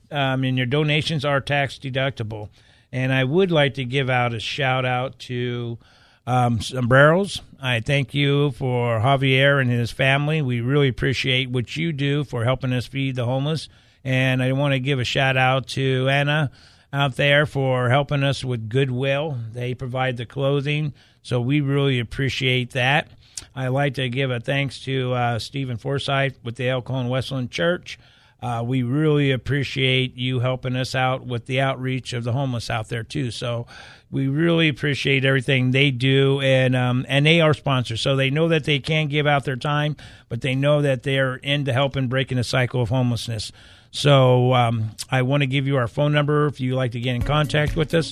um, 0.09 0.45
and 0.45 0.55
your 0.55 0.65
donations 0.65 1.25
are 1.25 1.41
tax 1.41 1.77
deductible. 1.77 2.47
And 2.93 3.11
I 3.11 3.25
would 3.25 3.51
like 3.51 3.73
to 3.73 3.83
give 3.83 4.09
out 4.09 4.33
a 4.33 4.39
shout 4.39 4.85
out 4.85 5.19
to 5.19 5.79
um, 6.25 6.61
sombreros. 6.61 7.41
I 7.61 7.81
thank 7.81 8.13
you 8.13 8.51
for 8.51 9.01
Javier 9.01 9.59
and 9.59 9.69
his 9.69 9.91
family. 9.91 10.41
We 10.41 10.61
really 10.61 10.87
appreciate 10.87 11.49
what 11.49 11.75
you 11.75 11.91
do 11.91 12.23
for 12.23 12.45
helping 12.45 12.71
us 12.71 12.87
feed 12.87 13.17
the 13.17 13.25
homeless. 13.25 13.67
And 14.05 14.41
I 14.41 14.53
want 14.53 14.73
to 14.73 14.79
give 14.79 14.99
a 14.99 15.03
shout 15.03 15.35
out 15.35 15.67
to 15.69 16.07
Anna 16.07 16.51
out 16.93 17.17
there 17.17 17.45
for 17.45 17.89
helping 17.89 18.23
us 18.23 18.45
with 18.45 18.69
Goodwill. 18.69 19.37
They 19.51 19.73
provide 19.73 20.15
the 20.15 20.25
clothing, 20.25 20.93
so 21.21 21.41
we 21.41 21.59
really 21.59 21.99
appreciate 21.99 22.71
that. 22.71 23.09
I'd 23.55 23.69
like 23.69 23.95
to 23.95 24.09
give 24.09 24.31
a 24.31 24.39
thanks 24.39 24.79
to 24.81 25.13
uh, 25.13 25.39
Stephen 25.39 25.77
Forsyth 25.77 26.39
with 26.43 26.55
the 26.55 26.69
Elkhorn 26.69 27.09
Westland 27.09 27.51
Church. 27.51 27.99
Uh, 28.41 28.63
we 28.65 28.81
really 28.81 29.29
appreciate 29.29 30.15
you 30.15 30.39
helping 30.39 30.75
us 30.75 30.95
out 30.95 31.27
with 31.27 31.45
the 31.45 31.61
outreach 31.61 32.13
of 32.13 32.23
the 32.23 32.31
homeless 32.31 32.71
out 32.71 32.89
there 32.89 33.03
too. 33.03 33.29
So 33.29 33.67
we 34.09 34.27
really 34.27 34.67
appreciate 34.67 35.23
everything 35.23 35.71
they 35.71 35.91
do, 35.91 36.41
and 36.41 36.75
um, 36.75 37.05
and 37.07 37.25
they 37.25 37.39
are 37.39 37.53
sponsors, 37.53 38.01
so 38.01 38.15
they 38.15 38.29
know 38.29 38.47
that 38.47 38.63
they 38.63 38.79
can 38.79 39.07
give 39.07 39.27
out 39.27 39.45
their 39.45 39.55
time, 39.55 39.95
but 40.27 40.41
they 40.41 40.55
know 40.55 40.81
that 40.81 41.03
they're 41.03 41.35
into 41.35 41.71
helping 41.71 42.07
breaking 42.07 42.37
the 42.37 42.43
cycle 42.43 42.81
of 42.81 42.89
homelessness. 42.89 43.51
So 43.91 44.53
um, 44.53 44.91
I 45.09 45.21
want 45.21 45.43
to 45.43 45.47
give 45.47 45.67
you 45.67 45.77
our 45.77 45.87
phone 45.87 46.11
number 46.13 46.47
if 46.47 46.59
you'd 46.59 46.75
like 46.75 46.91
to 46.93 46.99
get 46.99 47.15
in 47.15 47.21
contact 47.21 47.75
with 47.75 47.93
us. 47.93 48.11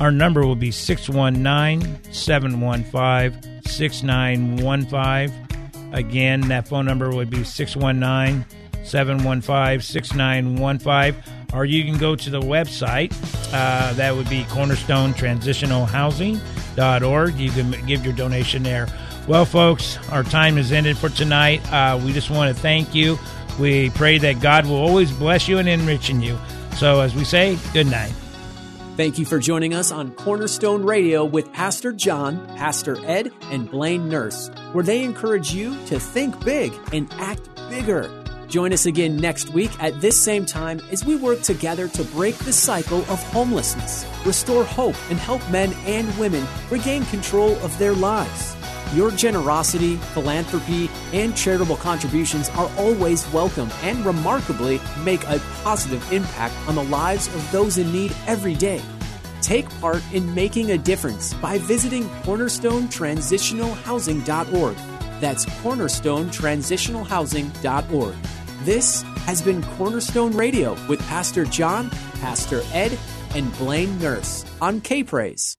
Our 0.00 0.10
number 0.10 0.44
will 0.46 0.56
be 0.56 0.70
619 0.70 2.12
715 2.12 3.62
6915. 3.64 5.48
Again, 5.92 6.40
that 6.48 6.68
phone 6.68 6.86
number 6.86 7.10
would 7.10 7.28
be 7.30 7.44
619 7.44 8.44
715 8.84 9.80
6915. 9.80 11.22
Or 11.54 11.64
you 11.64 11.82
can 11.84 11.96
go 11.98 12.14
to 12.14 12.30
the 12.30 12.40
website. 12.40 13.12
Uh, 13.52 13.92
that 13.94 14.14
would 14.14 14.28
be 14.28 14.44
cornerstonetransitionalhousing.org. 14.44 17.34
You 17.34 17.50
can 17.50 17.86
give 17.86 18.04
your 18.04 18.14
donation 18.14 18.62
there. 18.62 18.86
Well, 19.26 19.44
folks, 19.44 19.98
our 20.10 20.22
time 20.22 20.58
is 20.58 20.70
ended 20.72 20.96
for 20.96 21.08
tonight. 21.08 21.60
Uh, 21.72 22.00
we 22.02 22.12
just 22.12 22.30
want 22.30 22.54
to 22.54 22.62
thank 22.62 22.94
you. 22.94 23.18
We 23.58 23.90
pray 23.90 24.18
that 24.18 24.40
God 24.40 24.66
will 24.66 24.76
always 24.76 25.10
bless 25.10 25.48
you 25.48 25.58
and 25.58 25.68
enrich 25.68 26.08
you. 26.10 26.38
So, 26.76 27.00
as 27.00 27.14
we 27.14 27.24
say, 27.24 27.58
good 27.72 27.88
night. 27.88 28.12
Thank 28.96 29.18
you 29.18 29.24
for 29.24 29.38
joining 29.38 29.74
us 29.74 29.92
on 29.92 30.10
Cornerstone 30.12 30.82
Radio 30.82 31.24
with 31.24 31.52
Pastor 31.52 31.92
John, 31.92 32.44
Pastor 32.56 32.98
Ed, 33.06 33.32
and 33.44 33.70
Blaine 33.70 34.08
Nurse, 34.08 34.50
where 34.72 34.82
they 34.82 35.04
encourage 35.04 35.52
you 35.52 35.76
to 35.86 36.00
think 36.00 36.44
big 36.44 36.72
and 36.92 37.08
act 37.14 37.48
bigger. 37.68 38.10
Join 38.48 38.72
us 38.72 38.86
again 38.86 39.16
next 39.16 39.50
week 39.50 39.70
at 39.80 40.00
this 40.00 40.20
same 40.20 40.46
time 40.46 40.80
as 40.90 41.04
we 41.04 41.14
work 41.14 41.42
together 41.42 41.86
to 41.88 42.02
break 42.04 42.36
the 42.38 42.52
cycle 42.52 43.00
of 43.02 43.22
homelessness, 43.24 44.06
restore 44.24 44.64
hope, 44.64 44.96
and 45.10 45.18
help 45.18 45.48
men 45.50 45.72
and 45.84 46.16
women 46.18 46.44
regain 46.70 47.04
control 47.06 47.54
of 47.58 47.78
their 47.78 47.92
lives. 47.92 48.56
Your 48.94 49.10
generosity, 49.10 49.96
philanthropy, 49.96 50.88
and 51.12 51.36
charitable 51.36 51.76
contributions 51.76 52.48
are 52.50 52.70
always 52.78 53.28
welcome 53.32 53.68
and 53.82 54.04
remarkably 54.04 54.80
make 55.04 55.24
a 55.24 55.40
positive 55.62 56.10
impact 56.10 56.54
on 56.66 56.74
the 56.74 56.84
lives 56.84 57.26
of 57.28 57.52
those 57.52 57.76
in 57.76 57.92
need 57.92 58.16
every 58.26 58.54
day. 58.54 58.80
Take 59.42 59.68
part 59.80 60.02
in 60.12 60.34
making 60.34 60.70
a 60.70 60.78
difference 60.78 61.34
by 61.34 61.58
visiting 61.58 62.04
cornerstonetransitionalhousing.org. 62.24 64.76
That's 65.20 65.44
cornerstonetransitionalhousing.org. 65.44 68.14
This 68.64 69.02
has 69.02 69.42
been 69.42 69.62
Cornerstone 69.62 70.32
Radio 70.32 70.74
with 70.88 70.98
Pastor 71.08 71.44
John, 71.44 71.90
Pastor 72.20 72.62
Ed, 72.72 72.98
and 73.34 73.54
Blaine 73.58 73.98
Nurse 73.98 74.46
on 74.60 74.80
K 74.80 75.04
Praise. 75.04 75.57